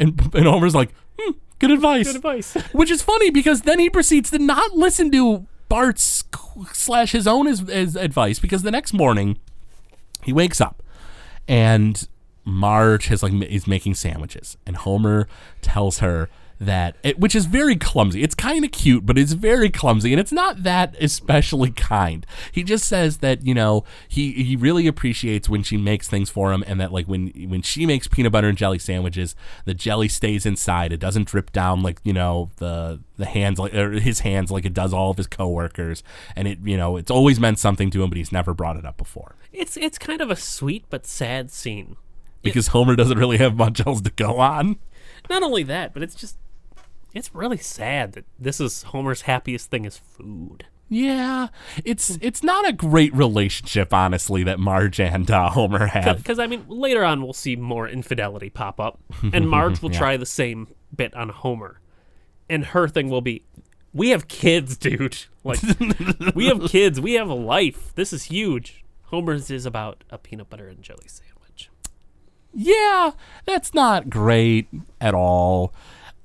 [0.01, 0.91] And, and Homer's like,
[1.63, 2.07] good advice.
[2.07, 2.55] Good advice.
[2.73, 6.25] Which is funny because then he proceeds to not listen to Bart's
[6.73, 9.39] slash his own as, advice because the next morning
[10.23, 10.83] he wakes up
[11.49, 12.07] and
[12.45, 15.29] Marge has like is making sandwiches and Homer
[15.63, 16.29] tells her
[16.67, 18.23] that it, which is very clumsy.
[18.23, 22.25] It's kind of cute, but it's very clumsy and it's not that especially kind.
[22.53, 26.53] He just says that, you know, he he really appreciates when she makes things for
[26.53, 29.35] him and that like when when she makes peanut butter and jelly sandwiches,
[29.65, 30.93] the jelly stays inside.
[30.93, 34.65] It doesn't drip down like, you know, the the hands like or his hands like
[34.65, 36.03] it does all of his coworkers
[36.37, 38.87] and it, you know, it's always meant something to him, but he's never brought it
[38.87, 39.35] up before.
[39.53, 41.97] It's it's kind of a sweet but sad scene.
[42.43, 44.77] Because Homer doesn't really have much else to go on.
[45.31, 46.37] Not only that, but it's just
[47.15, 50.67] it's really sad that this is Homer's happiest thing is food.
[50.89, 51.49] Yeah,
[51.87, 56.19] it's it's not a great relationship, honestly, that Marge and uh, Homer have.
[56.19, 59.01] Because I mean, later on we'll see more infidelity pop up,
[59.33, 61.81] and Marge will try the same bit on Homer,
[62.51, 63.43] and her thing will be,
[63.95, 65.17] "We have kids, dude.
[65.45, 65.59] Like,
[66.37, 67.01] we have kids.
[67.01, 67.93] We have a life.
[67.95, 71.69] This is huge." Homer's is about a peanut butter and jelly sandwich.
[72.55, 73.13] Yeah,
[73.47, 74.69] that's not great
[75.01, 75.73] at all.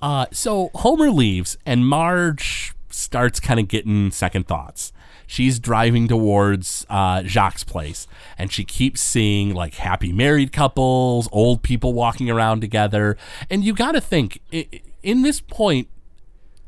[0.01, 4.91] Uh, so Homer leaves, and Marge starts kind of getting second thoughts.
[5.25, 11.63] She's driving towards uh, Jacques' place, and she keeps seeing like happy married couples, old
[11.63, 13.17] people walking around together.
[13.49, 14.39] And you got to think,
[15.03, 15.89] in this point,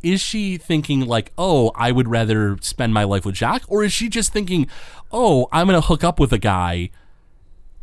[0.02, 3.94] is she thinking like, oh, I would rather spend my life with Jacques, or is
[3.94, 4.68] she just thinking,
[5.12, 6.90] oh, I'm gonna hook up with a guy,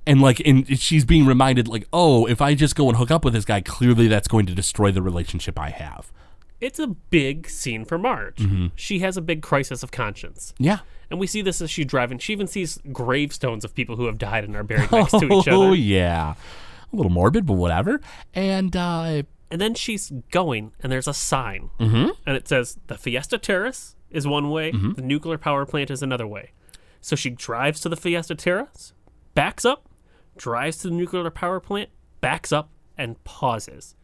[0.06, 3.24] and like, and she's being reminded like, oh, if I just go and hook up
[3.24, 6.12] with this guy, clearly that's going to destroy the relationship I have.
[6.60, 8.42] It's a big scene for Marge.
[8.74, 10.54] She has a big crisis of conscience.
[10.58, 10.78] Yeah.
[11.10, 12.18] And we see this as she's driving.
[12.18, 15.30] She even sees gravestones of people who have died and are buried next to each
[15.48, 15.56] other.
[15.56, 16.34] Oh yeah,
[16.92, 18.00] a little morbid, but whatever.
[18.34, 21.70] And uh, And then she's going, and there's a sign.
[21.78, 22.10] Mm-hmm.
[22.26, 26.26] And it says, the Fiesta Terrace is one way, the nuclear power plant is another
[26.26, 26.52] way.
[27.00, 28.92] So she drives to the Fiesta Terrace,
[29.34, 29.88] backs up,
[30.36, 33.94] drives to the nuclear power plant, backs up, and pauses.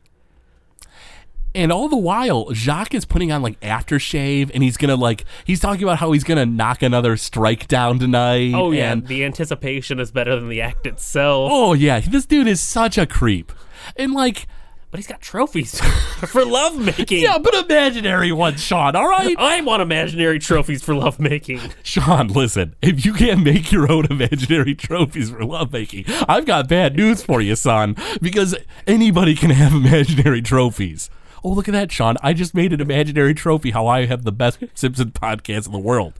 [1.55, 5.61] and all the while, Jacques is putting on like aftershave, and he's gonna like he's
[5.61, 8.53] talking about how he's gonna knock another strike down tonight.
[8.55, 11.51] Oh, yeah, and the anticipation is better than the act itself.
[11.53, 13.53] oh yeah, this dude is such a creep,
[13.97, 14.47] and like.
[14.93, 15.81] But he's got trophies
[16.29, 17.23] for lovemaking.
[17.23, 18.95] Yeah, but imaginary ones, Sean.
[18.95, 21.61] All right, I want imaginary trophies for lovemaking.
[21.83, 22.29] Sean.
[22.29, 27.23] Listen, if you can't make your own imaginary trophies for lovemaking, I've got bad news
[27.23, 27.97] for you, son.
[28.21, 28.55] Because
[28.87, 31.09] anybody can have imaginary trophies.
[31.43, 32.19] Oh, look at that, Sean!
[32.23, 33.71] I just made an imaginary trophy.
[33.71, 36.13] How I have the best Simpson podcast in the world.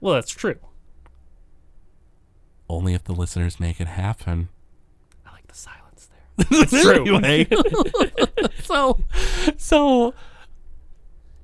[0.00, 0.60] Well, that's true.
[2.68, 4.48] Only if the listeners make it happen.
[6.38, 6.80] I like the silence there.
[6.82, 7.16] It's true.
[7.16, 7.46] Anyway,
[8.62, 9.00] so,
[9.56, 10.14] so,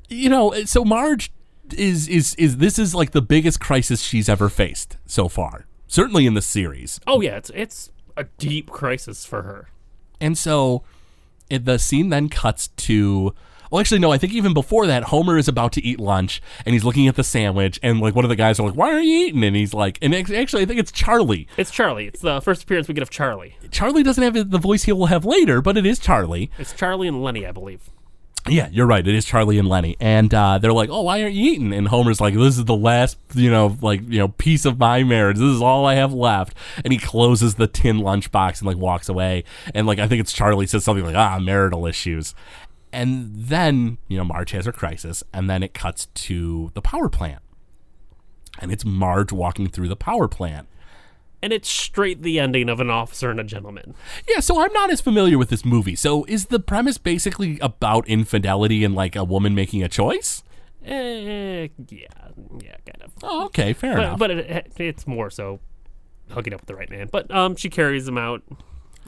[0.08, 1.32] you know, so Marge
[1.76, 5.66] is is is this is like the biggest crisis she's ever faced so far.
[5.86, 7.00] Certainly in the series.
[7.06, 9.68] Oh yeah, it's it's a deep crisis for her.
[10.20, 10.82] And so
[11.48, 13.34] it, the scene then cuts to
[13.70, 14.12] Oh, actually, no.
[14.12, 17.16] I think even before that, Homer is about to eat lunch, and he's looking at
[17.16, 19.56] the sandwich, and like one of the guys are like, "Why are you eating?" And
[19.56, 21.48] he's like, and actually, I think it's Charlie.
[21.56, 22.06] It's Charlie.
[22.06, 23.56] It's the first appearance we get of Charlie.
[23.70, 26.50] Charlie doesn't have the voice he will have later, but it is Charlie.
[26.58, 27.90] It's Charlie and Lenny, I believe.
[28.46, 29.06] Yeah, you're right.
[29.06, 31.88] It is Charlie and Lenny, and uh, they're like, "Oh, why aren't you eating?" And
[31.88, 35.36] Homer's like, "This is the last, you know, like you know, piece of my marriage.
[35.36, 39.08] This is all I have left." And he closes the tin lunchbox and like walks
[39.08, 39.44] away.
[39.74, 42.34] And like I think it's Charlie says something like, "Ah, marital issues."
[42.92, 47.08] And then you know, Marge has her crisis, and then it cuts to the power
[47.08, 47.42] plant,
[48.60, 50.68] and it's Marge walking through the power plant.
[51.40, 53.94] And it's straight the ending of an officer and a gentleman.
[54.28, 55.94] Yeah, so I'm not as familiar with this movie.
[55.94, 60.42] So is the premise basically about infidelity and like a woman making a choice?
[60.84, 62.06] Eh, yeah,
[62.60, 63.12] yeah, kind of.
[63.22, 64.18] Oh, okay, fair But, enough.
[64.18, 65.60] but it, it's more so
[66.30, 67.08] hooking up with the right man.
[67.12, 68.42] But um, she carries him out,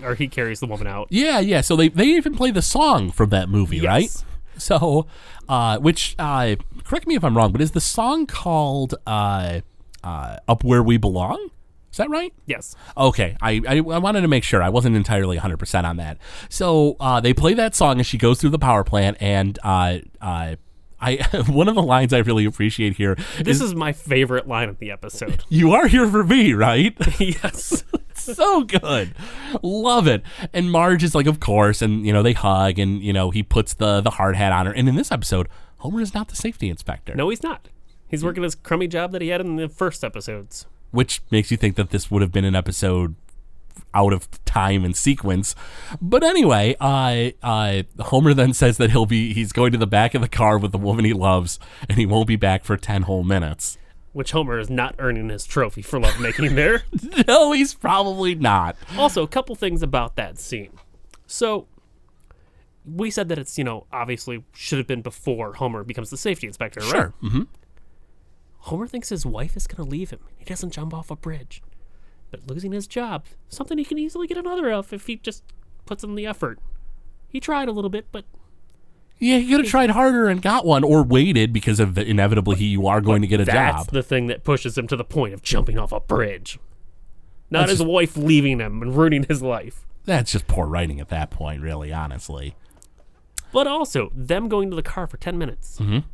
[0.05, 1.09] or he carries the woman out.
[1.11, 1.61] Yeah, yeah.
[1.61, 4.03] So they they even play the song from that movie, right?
[4.03, 4.25] Yes.
[4.57, 5.07] So,
[5.49, 9.61] uh, which uh, correct me if I'm wrong, but is the song called uh,
[10.05, 11.51] uh, "Up Where We Belong"?
[11.91, 12.33] Is that right?
[12.47, 12.77] Yes.
[12.97, 16.19] Okay, I, I, I wanted to make sure I wasn't entirely 100% on that.
[16.49, 19.99] So uh, they play that song as she goes through the power plant, and uh,
[20.21, 20.55] uh,
[21.01, 21.17] I
[21.49, 24.91] one of the lines I really appreciate here This is my favorite line of the
[24.91, 25.43] episode.
[25.49, 27.83] "You are here for me, right?" yes.
[28.23, 29.15] So good.
[29.63, 30.23] Love it.
[30.53, 33.43] And Marge is like, of course, and you know, they hug and you know, he
[33.43, 34.73] puts the the hard hat on her.
[34.73, 35.49] And in this episode,
[35.79, 37.15] Homer is not the safety inspector.
[37.15, 37.69] No, he's not.
[38.09, 40.67] He's working his crummy job that he had in the first episodes.
[40.91, 43.15] Which makes you think that this would have been an episode
[43.95, 45.55] out of time and sequence.
[46.01, 50.15] But anyway, uh, uh, Homer then says that he'll be he's going to the back
[50.15, 51.59] of the car with the woman he loves,
[51.89, 53.79] and he won't be back for ten whole minutes.
[54.13, 56.83] Which Homer is not earning his trophy for lovemaking there.
[57.29, 58.77] no, he's probably not.
[58.99, 60.73] Also, a couple things about that scene.
[61.27, 61.69] So,
[62.85, 66.47] we said that it's, you know, obviously should have been before Homer becomes the safety
[66.49, 66.91] inspector, right?
[66.91, 67.15] Sure.
[67.21, 67.43] hmm
[68.65, 70.21] Homer thinks his wife is going to leave him.
[70.37, 71.63] He doesn't jump off a bridge.
[72.31, 75.43] But losing his job, something he can easily get another of if he just
[75.87, 76.59] puts in the effort.
[77.29, 78.25] He tried a little bit, but
[79.21, 82.65] Yeah, he could have tried harder and got one, or waited because of inevitably he
[82.67, 83.55] you are going to get a job.
[83.55, 83.93] that's job.
[83.93, 86.59] the thing that pushes him to the point of jumping off a bridge.
[87.51, 89.87] Not That's his just- wife leaving him and ruining his life.
[90.07, 92.55] That's just poor writing at that point, really, honestly.
[93.53, 95.79] But also, them going to the car for 10 minutes.
[95.81, 96.05] Mhm.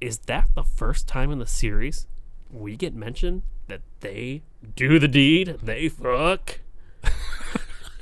[0.00, 2.06] Is that the first time in the series
[2.50, 4.42] we get mentioned that they
[4.76, 5.56] do the deed?
[5.62, 6.60] They fuck?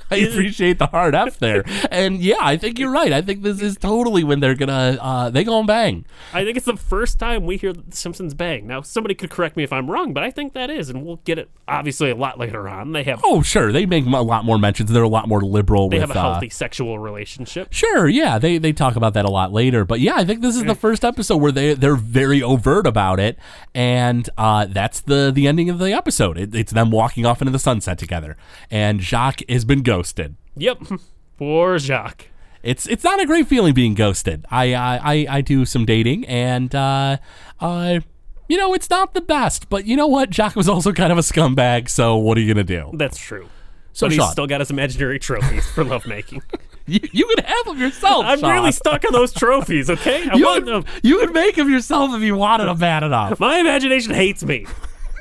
[0.10, 1.64] I appreciate the hard F there.
[1.90, 3.12] And yeah, I think you're right.
[3.12, 6.04] I think this is totally when they're gonna uh they gonna bang.
[6.32, 8.66] I think it's the first time we hear the Simpsons bang.
[8.66, 11.20] Now, somebody could correct me if I'm wrong, but I think that is, and we'll
[11.24, 12.92] get it obviously a lot later on.
[12.92, 14.92] They have Oh sure, they make a lot more mentions.
[14.92, 17.68] They're a lot more liberal they with have a uh, healthy sexual relationship.
[17.72, 19.84] Sure, yeah, they they talk about that a lot later.
[19.84, 23.18] But yeah, I think this is the first episode where they they're very overt about
[23.18, 23.38] it,
[23.74, 26.38] and uh, that's the the ending of the episode.
[26.38, 28.36] It, it's them walking off into the sunset together,
[28.70, 30.36] and Jacques has been ghosted.
[30.56, 30.82] Yep,
[31.38, 32.28] poor Jacques.
[32.62, 34.44] It's it's not a great feeling being ghosted.
[34.50, 37.18] I I I, I do some dating, and uh,
[37.60, 38.00] uh,
[38.48, 39.68] you know it's not the best.
[39.68, 40.30] But you know what?
[40.30, 41.88] Jacques was also kind of a scumbag.
[41.88, 42.90] So what are you gonna do?
[42.94, 43.48] That's true.
[43.92, 46.42] So but he's Sean, still got his imaginary trophies for lovemaking.
[46.86, 48.26] you, you could have them yourself.
[48.26, 48.52] I'm Sean.
[48.52, 50.28] really stuck on those trophies, okay?
[50.28, 50.94] I You want would, them.
[51.02, 53.40] you would make them yourself if you wanted them bad enough.
[53.40, 54.66] My imagination hates me.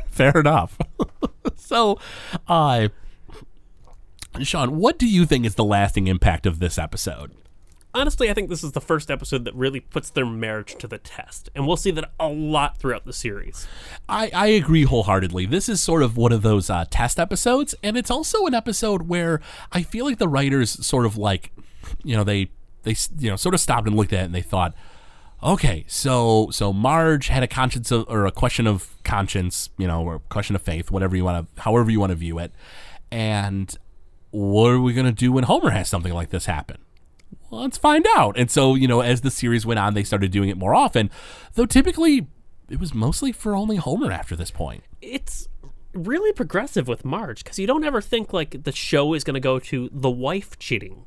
[0.10, 0.78] Fair enough.
[1.56, 2.00] so,
[2.50, 2.90] uh,
[4.44, 7.32] Sean, what do you think is the lasting impact of this episode?
[7.94, 10.98] Honestly, I think this is the first episode that really puts their marriage to the
[10.98, 13.68] test, and we'll see that a lot throughout the series.
[14.10, 15.46] I, I agree wholeheartedly.
[15.46, 19.04] This is sort of one of those uh, test episodes, and it's also an episode
[19.04, 19.40] where
[19.72, 21.54] I feel like the writers sort of like,
[22.04, 22.50] you know, they
[22.84, 24.76] they you know sort of stopped and looked at it and they thought,
[25.42, 30.04] okay, so so Marge had a conscience of, or a question of conscience, you know,
[30.04, 32.52] or a question of faith, whatever you want to, however you want to view it,
[33.10, 33.78] and
[34.32, 36.78] what are we gonna do when Homer has something like this happen?
[37.50, 38.38] Well, let's find out.
[38.38, 41.10] And so, you know, as the series went on, they started doing it more often,
[41.54, 42.28] though typically
[42.70, 44.84] it was mostly for only Homer after this point.
[45.02, 45.48] It's
[45.94, 49.40] really progressive with Marge because you don't ever think like the show is going to
[49.40, 51.06] go to the wife cheating.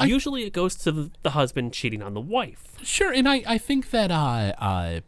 [0.00, 2.76] Usually, it goes to the, the husband cheating on the wife.
[2.82, 5.00] Sure, and I, I think that uh, uh,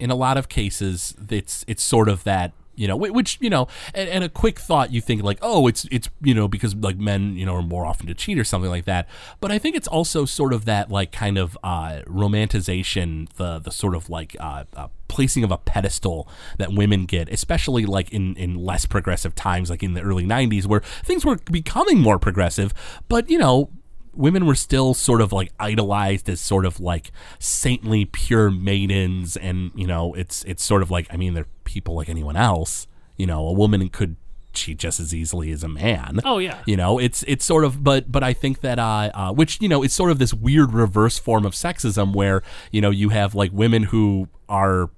[0.00, 3.68] in a lot of cases, it's it's sort of that you know, which you know,
[3.94, 6.96] and, and a quick thought, you think like, oh, it's it's you know because like
[6.96, 9.08] men you know are more often to cheat or something like that.
[9.40, 13.70] But I think it's also sort of that like kind of uh, romanticization, the the
[13.70, 18.36] sort of like uh, uh, placing of a pedestal that women get, especially like in
[18.36, 22.74] in less progressive times, like in the early '90s, where things were becoming more progressive.
[23.08, 23.70] But you know,
[24.16, 29.70] women were still sort of like idolized as sort of like saintly, pure maidens, and
[29.74, 32.86] you know, it's it's sort of like I mean, they're people like anyone else.
[33.16, 34.16] You know, a woman could
[34.54, 36.20] cheat just as easily as a man.
[36.24, 36.62] Oh, yeah.
[36.66, 39.68] You know, it's it's sort of, but but I think that uh, uh, which you
[39.68, 43.34] know, it's sort of this weird reverse form of sexism where you know you have
[43.34, 44.90] like women who are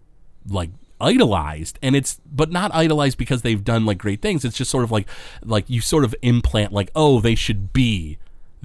[0.49, 4.71] like idolized and it's but not idolized because they've done like great things it's just
[4.71, 5.07] sort of like
[5.45, 8.17] like you sort of implant like oh they should be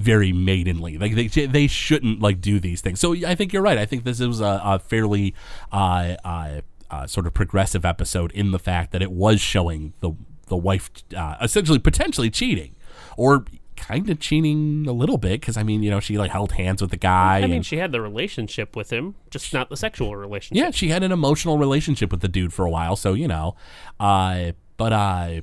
[0.01, 3.77] very maidenly like they they shouldn't like do these things so i think you're right
[3.77, 5.33] i think this was a, a fairly
[5.71, 10.11] uh, uh, uh, sort of progressive episode in the fact that it was showing the
[10.47, 12.75] the wife uh, essentially potentially cheating
[13.15, 13.45] or
[13.77, 16.81] kind of cheating a little bit because I mean, you know, she like held hands
[16.81, 17.37] with the guy.
[17.37, 20.63] I mean, and- she had the relationship with him, just not the sexual relationship.
[20.63, 23.55] yeah, she had an emotional relationship with the dude for a while, so you know.
[23.99, 25.41] Uh, but uh,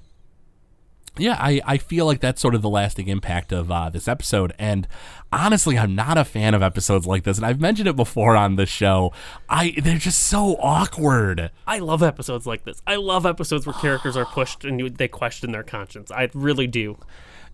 [1.18, 4.52] yeah, I, I feel like that's sort of the lasting impact of uh, this episode.
[4.58, 4.86] And
[5.32, 8.56] honestly, I'm not a fan of episodes like this, and I've mentioned it before on
[8.56, 9.12] the show.
[9.48, 11.50] I they're just so awkward.
[11.66, 12.82] I love episodes like this.
[12.86, 16.10] I love episodes where characters are pushed and you, they question their conscience.
[16.10, 16.98] I really do.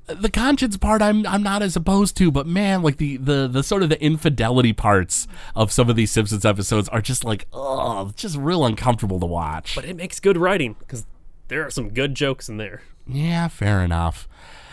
[0.07, 3.63] the conscience part I'm I'm not as opposed to, but man, like the the the
[3.63, 8.13] sort of the infidelity parts of some of these Simpsons episodes are just like oh,
[8.15, 9.75] just real uncomfortable to watch.
[9.75, 11.07] But it makes good writing because
[11.49, 12.83] there are some good jokes in there.
[13.07, 14.29] Yeah, fair enough.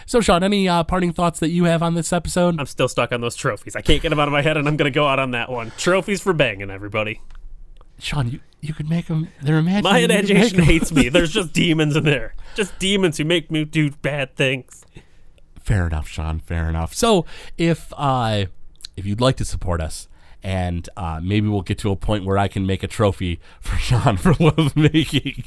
[0.05, 2.59] So Sean, any uh, parting thoughts that you have on this episode?
[2.59, 3.75] I'm still stuck on those trophies.
[3.75, 5.31] I can't get them out of my head, and I'm going to go out on
[5.31, 5.71] that one.
[5.77, 7.21] Trophies for banging, everybody.
[7.97, 9.29] Sean, you you could make them.
[9.41, 9.81] They're imaginary.
[9.83, 11.09] My You could make imagination hates me.
[11.09, 12.35] There's just demons in there.
[12.55, 14.83] Just demons who make me do bad things.
[15.59, 16.39] Fair enough, Sean.
[16.39, 16.93] Fair enough.
[16.93, 17.25] So
[17.57, 18.45] if uh
[18.97, 20.09] if you'd like to support us,
[20.43, 23.75] and uh, maybe we'll get to a point where I can make a trophy for
[23.77, 25.43] Sean for love making.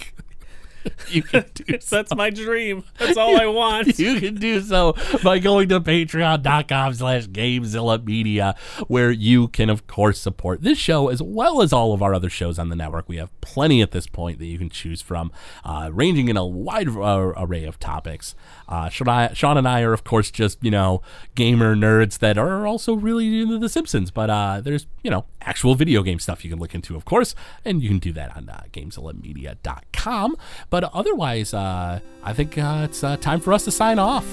[1.08, 2.84] You can do That's my dream.
[2.98, 3.98] That's all I want.
[3.98, 8.54] you can do so by going to patreon.com slash gamezilla media
[8.88, 12.30] where you can of course support this show as well as all of our other
[12.30, 15.30] shows on the network we have plenty at this point that you can choose from
[15.64, 18.34] uh, ranging in a wide uh, array of topics
[18.68, 21.02] uh, Sean, and I are of course just you know
[21.34, 24.10] gamer nerds that are also really into the simpsons.
[24.10, 27.34] But uh, there's you know actual video game stuff you can look into of course.
[27.64, 30.36] And you can do that on uh, gamezillamedia.com
[30.70, 34.26] but otherwise uh, i think uh, it's uh, time for us to sign off.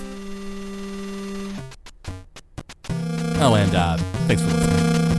[3.44, 5.11] Oh, and uh, thanks for listening.